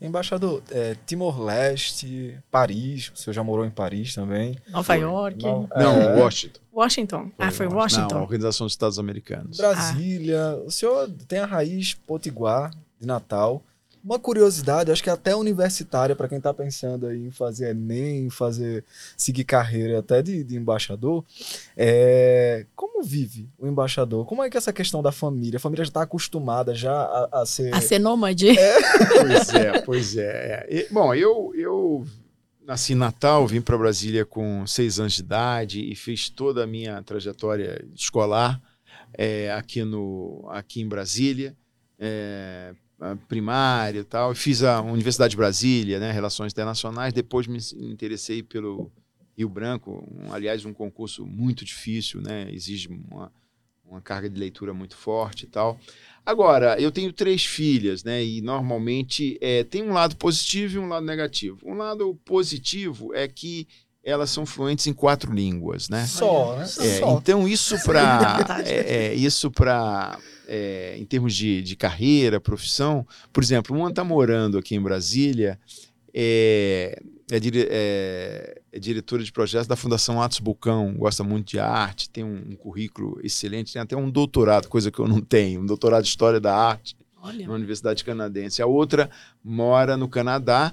Embaixador, 0.00 0.62
é, 0.70 0.96
Timor-Leste, 1.06 2.36
Paris, 2.50 3.12
o 3.14 3.16
senhor 3.16 3.34
já 3.34 3.44
morou 3.44 3.64
em 3.66 3.70
Paris 3.70 4.14
também. 4.14 4.56
Nova 4.68 4.94
York. 4.94 5.44
Não, 5.44 5.68
Não, 5.76 6.02
é, 6.02 6.16
Washington. 6.16 6.60
Washington. 6.72 7.30
ah, 7.38 7.50
foi 7.52 7.68
Não, 7.68 7.76
Washington. 7.76 8.16
a 8.16 8.22
Organização 8.22 8.66
dos 8.66 8.72
Estados 8.72 8.98
Americanos. 8.98 9.58
Brasília. 9.58 10.56
O 10.64 10.70
senhor 10.70 11.08
tem 11.28 11.38
a 11.38 11.46
raiz 11.46 11.94
potiguar 11.94 12.70
de 12.98 13.06
Natal. 13.06 13.62
Uma 14.02 14.18
curiosidade, 14.18 14.90
acho 14.90 15.02
que 15.02 15.10
até 15.10 15.36
universitária, 15.36 16.16
para 16.16 16.28
quem 16.28 16.38
está 16.38 16.54
pensando 16.54 17.06
aí 17.06 17.26
em 17.26 17.30
fazer 17.30 17.70
Enem, 17.70 18.26
em 18.26 18.30
fazer, 18.30 18.84
seguir 19.16 19.44
carreira 19.44 19.98
até 19.98 20.22
de, 20.22 20.42
de 20.42 20.56
embaixador, 20.56 21.24
é, 21.76 22.66
como 22.74 23.02
vive 23.02 23.48
o 23.58 23.66
embaixador? 23.66 24.24
Como 24.24 24.42
é 24.42 24.48
que 24.48 24.56
essa 24.56 24.72
questão 24.72 25.02
da 25.02 25.12
família? 25.12 25.58
A 25.58 25.60
família 25.60 25.84
já 25.84 25.90
está 25.90 26.02
acostumada 26.02 26.74
já 26.74 26.92
a, 26.92 27.42
a 27.42 27.46
ser... 27.46 27.74
A 27.74 27.80
ser 27.80 27.98
nômade. 27.98 28.46
Pois 29.20 29.54
é, 29.54 29.80
pois 29.82 30.16
é. 30.16 30.22
é. 30.22 30.66
E, 30.74 30.88
bom, 30.90 31.14
eu, 31.14 31.52
eu 31.54 32.06
nasci 32.64 32.94
em 32.94 32.96
Natal, 32.96 33.46
vim 33.46 33.60
para 33.60 33.76
Brasília 33.76 34.24
com 34.24 34.66
seis 34.66 34.98
anos 34.98 35.14
de 35.14 35.20
idade 35.20 35.80
e 35.80 35.94
fiz 35.94 36.28
toda 36.30 36.64
a 36.64 36.66
minha 36.66 37.02
trajetória 37.02 37.84
escolar 37.94 38.60
é, 39.12 39.52
aqui, 39.52 39.82
no, 39.84 40.46
aqui 40.50 40.80
em 40.80 40.88
Brasília, 40.88 41.56
é, 41.98 42.74
a 43.00 43.16
primária 43.16 44.00
e 44.00 44.04
tal. 44.04 44.34
Fiz 44.34 44.62
a 44.62 44.80
Universidade 44.80 45.30
de 45.32 45.36
Brasília, 45.36 45.98
né, 45.98 46.12
Relações 46.12 46.52
Internacionais. 46.52 47.12
Depois 47.12 47.46
me 47.46 47.58
interessei 47.80 48.42
pelo 48.42 48.92
Rio 49.36 49.48
Branco, 49.48 50.06
um, 50.12 50.32
aliás, 50.32 50.64
um 50.64 50.74
concurso 50.74 51.26
muito 51.26 51.64
difícil, 51.64 52.20
né, 52.20 52.48
exige 52.52 52.88
uma, 52.88 53.32
uma 53.86 54.00
carga 54.00 54.28
de 54.28 54.38
leitura 54.38 54.74
muito 54.74 54.96
forte 54.96 55.44
e 55.44 55.48
tal. 55.48 55.80
Agora, 56.24 56.78
eu 56.80 56.92
tenho 56.92 57.12
três 57.12 57.44
filhas, 57.44 58.04
né? 58.04 58.22
E 58.22 58.42
normalmente 58.42 59.38
é, 59.40 59.64
tem 59.64 59.82
um 59.82 59.92
lado 59.92 60.16
positivo 60.16 60.76
e 60.76 60.78
um 60.78 60.86
lado 60.86 61.04
negativo. 61.04 61.58
Um 61.64 61.74
lado 61.74 62.14
positivo 62.24 63.14
é 63.14 63.26
que 63.26 63.66
elas 64.04 64.30
são 64.30 64.46
fluentes 64.46 64.86
em 64.86 64.92
quatro 64.92 65.32
línguas, 65.32 65.88
né? 65.88 66.06
Só, 66.06 66.56
né? 66.56 66.62
É, 66.64 66.98
Só. 66.98 67.18
então 67.18 67.46
isso 67.46 67.76
para 67.84 68.38
Fantástico. 68.38 68.68
é, 68.70 69.14
isso 69.14 69.50
para 69.50 70.18
em 70.98 71.04
termos 71.04 71.32
de, 71.34 71.62
de 71.62 71.76
carreira, 71.76 72.40
profissão, 72.40 73.06
por 73.32 73.40
exemplo, 73.40 73.76
uma 73.76 73.88
está 73.90 74.02
morando 74.02 74.58
aqui 74.58 74.74
em 74.74 74.80
Brasília, 74.80 75.56
é, 76.12 77.00
é, 77.30 77.38
dire- 77.38 77.68
é- 77.70 78.60
é 78.72 78.78
diretora 78.80 79.22
de 79.22 79.30
projetos 79.30 79.68
da 79.68 79.76
Fundação 79.76 80.20
Atos 80.20 80.40
Bucão, 80.40 80.92
gosta 80.94 81.22
muito 81.22 81.50
de 81.50 81.60
arte, 81.60 82.10
tem 82.10 82.24
um, 82.24 82.42
um 82.50 82.56
currículo 82.56 83.20
excelente, 83.22 83.72
tem 83.72 83.80
até 83.82 83.96
um 83.96 84.10
doutorado, 84.10 84.68
coisa 84.68 84.90
que 84.90 84.98
eu 84.98 85.06
não 85.06 85.20
tenho, 85.20 85.60
um 85.60 85.66
doutorado 85.66 86.02
de 86.02 86.08
História 86.08 86.40
da 86.40 86.52
Arte 86.52 86.96
Olha. 87.22 87.46
na 87.46 87.54
Universidade 87.54 88.02
Canadense. 88.04 88.60
A 88.60 88.66
outra 88.66 89.08
mora 89.44 89.96
no 89.96 90.08
Canadá 90.08 90.72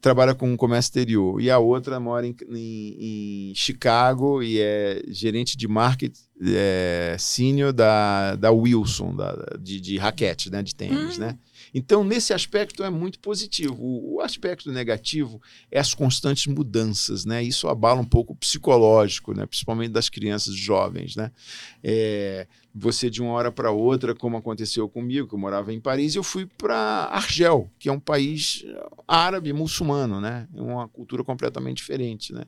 trabalha 0.00 0.34
com 0.34 0.56
comércio 0.56 0.88
exterior. 0.88 1.40
E 1.40 1.50
a 1.50 1.58
outra 1.58 1.98
mora 2.00 2.26
em, 2.26 2.34
em- 2.48 3.50
em 3.50 3.54
Chicago 3.54 4.42
e 4.42 4.58
é 4.60 5.02
gerente 5.08 5.56
de 5.56 5.66
marketing 5.68 6.20
é, 6.42 7.16
senior 7.18 7.72
da, 7.72 8.36
da 8.36 8.50
Wilson, 8.52 9.14
da, 9.16 9.56
de, 9.60 9.80
de 9.80 9.96
raquete, 9.98 10.50
né, 10.50 10.62
de 10.62 10.74
tênis, 10.74 11.16
Hum. 11.18 11.20
né? 11.20 11.38
Então, 11.74 12.02
nesse 12.02 12.32
aspecto 12.32 12.82
é 12.82 12.88
muito 12.88 13.18
positivo. 13.18 13.76
O, 13.78 14.14
o 14.16 14.20
aspecto 14.22 14.72
negativo 14.72 15.38
é 15.70 15.78
as 15.78 15.92
constantes 15.92 16.46
mudanças, 16.46 17.26
né? 17.26 17.42
Isso 17.42 17.68
abala 17.68 18.00
um 18.00 18.06
pouco 18.06 18.32
o 18.32 18.36
psicológico, 18.36 19.34
né? 19.34 19.44
Principalmente 19.44 19.90
das 19.90 20.08
crianças 20.08 20.54
jovens, 20.54 21.14
né? 21.14 21.30
É, 21.84 22.46
você 22.74 23.10
de 23.10 23.22
uma 23.22 23.32
hora 23.32 23.50
para 23.50 23.70
outra, 23.70 24.14
como 24.14 24.36
aconteceu 24.36 24.88
comigo, 24.88 25.26
que 25.26 25.34
eu 25.34 25.38
morava 25.38 25.72
em 25.72 25.80
Paris, 25.80 26.14
eu 26.14 26.22
fui 26.22 26.46
para 26.46 26.76
Argel, 27.10 27.70
que 27.78 27.88
é 27.88 27.92
um 27.92 27.98
país 27.98 28.64
árabe, 29.06 29.52
muçulmano, 29.52 30.20
né? 30.20 30.46
É 30.54 30.60
uma 30.60 30.86
cultura 30.88 31.24
completamente 31.24 31.78
diferente, 31.78 32.32
né? 32.32 32.44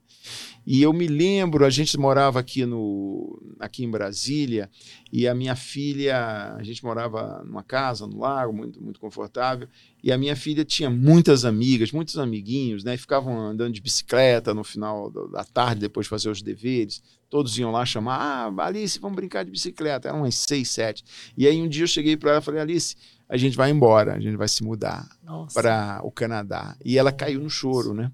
E 0.66 0.83
eu 0.83 0.92
me 0.92 1.06
lembro, 1.06 1.64
a 1.64 1.70
gente 1.70 1.98
morava 1.98 2.38
aqui 2.38 2.64
no 2.64 3.40
aqui 3.59 3.85
em 3.85 3.90
Brasília 3.90 4.70
e 5.12 5.26
a 5.26 5.35
minha 5.35 5.56
filha, 5.56 6.54
a 6.54 6.62
gente 6.62 6.85
morava 6.85 7.42
numa 7.44 7.62
casa 7.62 8.06
no 8.06 8.18
lago, 8.18 8.52
muito 8.52 8.83
muito 8.83 9.00
confortável, 9.00 9.68
e 10.02 10.12
a 10.12 10.18
minha 10.18 10.36
filha 10.36 10.64
tinha 10.64 10.90
muitas 10.90 11.44
amigas, 11.44 11.92
muitos 11.92 12.18
amiguinhos, 12.18 12.84
né? 12.84 12.96
Ficavam 12.96 13.38
andando 13.38 13.72
de 13.72 13.80
bicicleta 13.80 14.54
no 14.54 14.64
final 14.64 15.10
da 15.30 15.44
tarde 15.44 15.80
depois 15.80 16.06
de 16.06 16.10
fazer 16.10 16.30
os 16.30 16.42
deveres 16.42 17.02
todos 17.30 17.56
iam 17.56 17.70
lá 17.70 17.86
chamar, 17.86 18.18
ah, 18.18 18.66
Alice, 18.66 18.98
vamos 18.98 19.14
brincar 19.14 19.44
de 19.44 19.50
bicicleta. 19.52 20.08
Eram 20.08 20.22
umas 20.22 20.34
seis, 20.34 20.68
sete. 20.68 21.04
E 21.36 21.46
aí 21.46 21.62
um 21.62 21.68
dia 21.68 21.84
eu 21.84 21.88
cheguei 21.88 22.16
para 22.16 22.32
ela 22.32 22.40
e 22.40 22.42
falei, 22.42 22.60
Alice, 22.60 22.96
a 23.28 23.36
gente 23.36 23.56
vai 23.56 23.70
embora, 23.70 24.14
a 24.14 24.20
gente 24.20 24.36
vai 24.36 24.48
se 24.48 24.64
mudar 24.64 25.08
para 25.54 26.00
o 26.02 26.10
Canadá. 26.10 26.76
E 26.84 26.98
ela 26.98 27.12
caiu 27.12 27.40
no 27.40 27.48
choro, 27.48 27.94
né? 27.94 28.10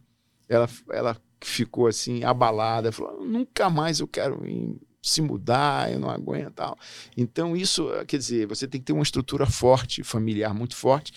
Ela, 0.49 0.69
ela 0.93 1.17
ficou 1.41 1.87
assim, 1.87 2.23
abalada, 2.23 2.93
falou, 2.93 3.25
nunca 3.25 3.71
mais 3.71 3.99
eu 3.99 4.07
quero 4.07 4.47
ir 4.47 4.79
se 5.03 5.23
mudar, 5.23 5.91
eu 5.91 5.99
não 5.99 6.11
aguento 6.11 6.55
tal. 6.55 6.79
Então 7.17 7.57
isso, 7.57 7.89
quer 8.07 8.19
dizer, 8.19 8.47
você 8.47 8.67
tem 8.67 8.81
que 8.81 8.87
ter 8.87 8.93
uma 8.93 9.03
estrutura 9.03 9.47
forte, 9.47 10.03
familiar 10.03 10.53
muito 10.53 10.77
forte, 10.77 11.13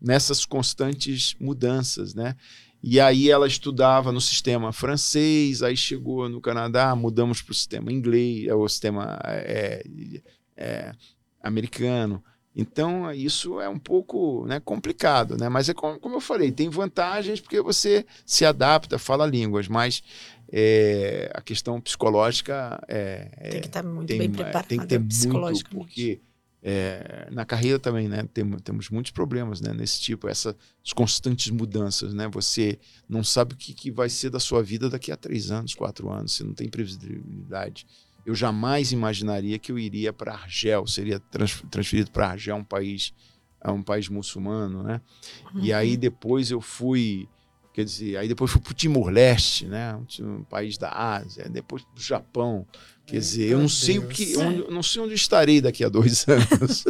nessas 0.00 0.44
constantes 0.44 1.34
mudanças, 1.40 2.14
né? 2.14 2.36
E 2.82 3.00
aí 3.00 3.30
ela 3.30 3.46
estudava 3.46 4.12
no 4.12 4.20
sistema 4.20 4.70
francês, 4.70 5.62
aí 5.62 5.74
chegou 5.74 6.28
no 6.28 6.38
Canadá, 6.40 6.94
mudamos 6.94 7.40
para 7.40 7.52
o 7.52 7.54
sistema 7.54 7.90
inglês, 7.90 8.46
é 8.46 8.54
o 8.54 8.68
sistema 8.68 9.18
é, 9.24 9.82
é, 10.54 10.92
americano. 11.42 12.22
Então 12.54 13.10
isso 13.10 13.58
é 13.60 13.68
um 13.68 13.78
pouco 13.78 14.46
né, 14.46 14.60
complicado, 14.60 15.36
né? 15.36 15.48
Mas 15.48 15.68
é 15.68 15.74
como, 15.74 15.98
como 15.98 16.16
eu 16.16 16.20
falei, 16.20 16.52
tem 16.52 16.68
vantagens 16.68 17.40
porque 17.40 17.60
você 17.60 18.04
se 18.24 18.44
adapta, 18.44 18.98
fala 18.98 19.26
línguas, 19.26 19.66
mas 19.66 20.02
é, 20.52 21.30
a 21.34 21.40
questão 21.40 21.80
psicológica 21.80 22.80
é, 22.86 23.28
é- 23.38 23.48
Tem 23.48 23.60
que 23.60 23.66
estar 23.66 23.82
muito 23.82 24.08
tem, 24.08 24.18
bem 24.18 24.28
é, 24.28 24.32
preparado 24.32 24.68
tem 24.68 24.78
que 24.78 24.86
ter 24.86 25.00
muito, 25.00 25.68
porque 25.70 26.20
é, 26.66 27.28
na 27.30 27.44
carreira 27.44 27.78
também, 27.78 28.08
né, 28.08 28.26
temos, 28.32 28.62
temos 28.62 28.88
muitos 28.88 29.12
problemas, 29.12 29.60
né, 29.60 29.74
nesse 29.74 30.00
tipo, 30.00 30.26
essas 30.26 30.56
constantes 30.94 31.50
mudanças, 31.50 32.14
né, 32.14 32.26
você 32.26 32.78
não 33.06 33.22
sabe 33.22 33.52
o 33.52 33.56
que, 33.56 33.74
que 33.74 33.90
vai 33.90 34.08
ser 34.08 34.30
da 34.30 34.40
sua 34.40 34.62
vida 34.62 34.88
daqui 34.88 35.12
a 35.12 35.16
três 35.16 35.50
anos, 35.50 35.74
quatro 35.74 36.10
anos, 36.10 36.32
você 36.32 36.42
não 36.42 36.54
tem 36.54 36.68
previsibilidade. 36.68 37.86
Eu 38.24 38.34
jamais 38.34 38.92
imaginaria 38.92 39.58
que 39.58 39.70
eu 39.70 39.78
iria 39.78 40.10
para 40.10 40.32
Argel, 40.32 40.86
seria 40.86 41.20
trans- 41.20 41.62
transferido 41.70 42.10
para 42.10 42.30
Argel, 42.30 42.56
um 42.56 42.64
país 42.64 43.12
um 43.66 43.82
país 43.82 44.08
muçulmano, 44.10 44.82
né? 44.82 45.00
Uhum. 45.54 45.60
E 45.62 45.72
aí 45.72 45.96
depois 45.96 46.50
eu 46.50 46.60
fui, 46.60 47.26
quer 47.74 47.84
dizer, 47.84 48.16
aí 48.16 48.26
depois 48.28 48.50
fui 48.50 48.60
para 48.60 48.70
o 48.70 48.74
Timor-Leste, 48.74 49.66
né? 49.66 49.98
Um, 50.20 50.42
país 50.44 50.78
da 50.78 50.88
Ásia, 50.90 51.46
depois 51.50 51.82
para 51.82 51.98
o 51.98 52.02
Japão. 52.02 52.66
Quer 53.04 53.18
dizer, 53.18 53.50
eu 53.50 53.58
não 53.58 53.68
sei 53.68 53.98
o 53.98 54.08
que, 54.08 54.24
Deus. 54.24 54.38
onde, 54.38 54.58
eu 54.60 54.70
não 54.70 54.82
sei 54.82 55.02
onde 55.02 55.14
estarei 55.14 55.60
daqui 55.60 55.84
a 55.84 55.90
dois 55.90 56.24
anos. 56.28 56.84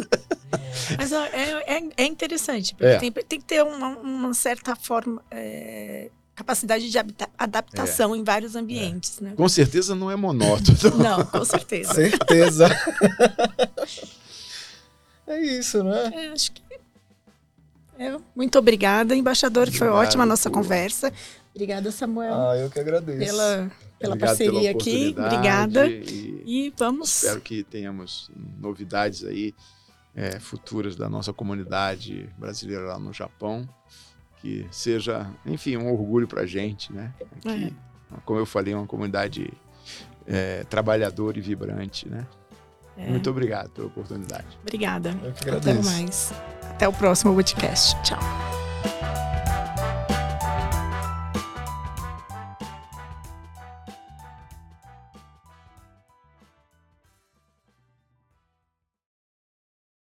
Mas 0.97 1.11
ó, 1.11 1.25
é, 1.25 1.79
é, 1.79 1.83
é 1.97 2.05
interessante, 2.05 2.73
porque 2.75 2.87
É. 2.87 2.99
tem, 2.99 3.11
tem 3.11 3.41
que 3.41 3.45
ter 3.47 3.65
uma, 3.65 3.89
uma 3.99 4.35
certa 4.35 4.77
forma, 4.77 5.21
é, 5.31 6.11
capacidade 6.37 6.89
de 6.91 6.99
adaptação 7.39 8.15
em 8.15 8.23
vários 8.23 8.55
ambientes, 8.55 9.21
né? 9.21 9.33
Com 9.37 9.49
certeza 9.49 9.95
não 9.95 10.11
é 10.11 10.17
monótono. 10.17 10.77
Não, 11.03 11.25
com 11.25 11.45
certeza. 11.45 11.95
Certeza. 11.95 12.69
é 15.27 15.41
isso, 15.41 15.83
né? 15.83 16.11
É, 16.15 16.29
acho 16.29 16.53
que. 16.53 16.63
É, 17.99 18.17
muito 18.35 18.59
obrigada, 18.59 19.15
embaixador. 19.15 19.71
Foi 19.71 19.89
ótima 19.89 20.23
a 20.25 20.27
nossa 20.27 20.49
por- 20.51 20.57
conversa. 20.63 21.13
Obrigada, 21.55 21.91
Samuel, 21.93 22.35
Ah, 22.35 22.57
eu 22.57 22.69
que 22.69 22.81
agradeço. 22.81 23.19
pela, 23.19 23.71
pela 23.99 24.15
Obrigado 24.15 24.19
parceria 24.19 24.71
aqui. 24.73 25.15
oportunidade 25.15 25.35
Obrigada. 25.37 25.87
E 25.87 26.43
E 26.45 26.75
vamos. 26.77 27.23
espero 27.23 27.41
que 27.41 27.63
tenhamos 27.63 28.31
novidades 28.61 29.25
aí 29.25 29.55
é, 30.17 30.39
futuras 30.41 30.97
da 30.97 31.09
nossa 31.09 31.33
comunidade 31.33 32.29
brasileira 32.39 32.85
lá 32.85 32.99
no 32.99 33.13
Japão. 33.13 33.69
Que 34.41 34.67
seja, 34.71 35.27
enfim, 35.47 35.77
um 35.77 35.91
orgulho 35.93 36.29
pra 36.29 36.45
gente, 36.45 36.93
né? 36.93 37.13
Aqui, 37.45 37.73
Como 38.27 38.39
eu 38.39 38.45
falei, 38.47 38.75
uma 38.75 38.87
comunidade 38.87 39.51
é, 40.27 40.65
trabalhadora 40.65 41.39
e 41.39 41.41
vibrante, 41.41 42.09
né? 42.09 42.27
É, 42.97 43.09
Muito 43.09 43.29
obrigado 43.31 43.71
pela 43.71 43.87
oportunidade. 43.87 44.47
Obrigada. 44.63 45.17
Eu 45.23 45.33
que 45.33 45.49
Até 45.51 45.73
mais. 45.75 46.33
Até 46.75 46.89
o 46.89 46.93
próximo 46.93 47.35
podcast. 47.35 47.97
Tchau. 48.03 48.19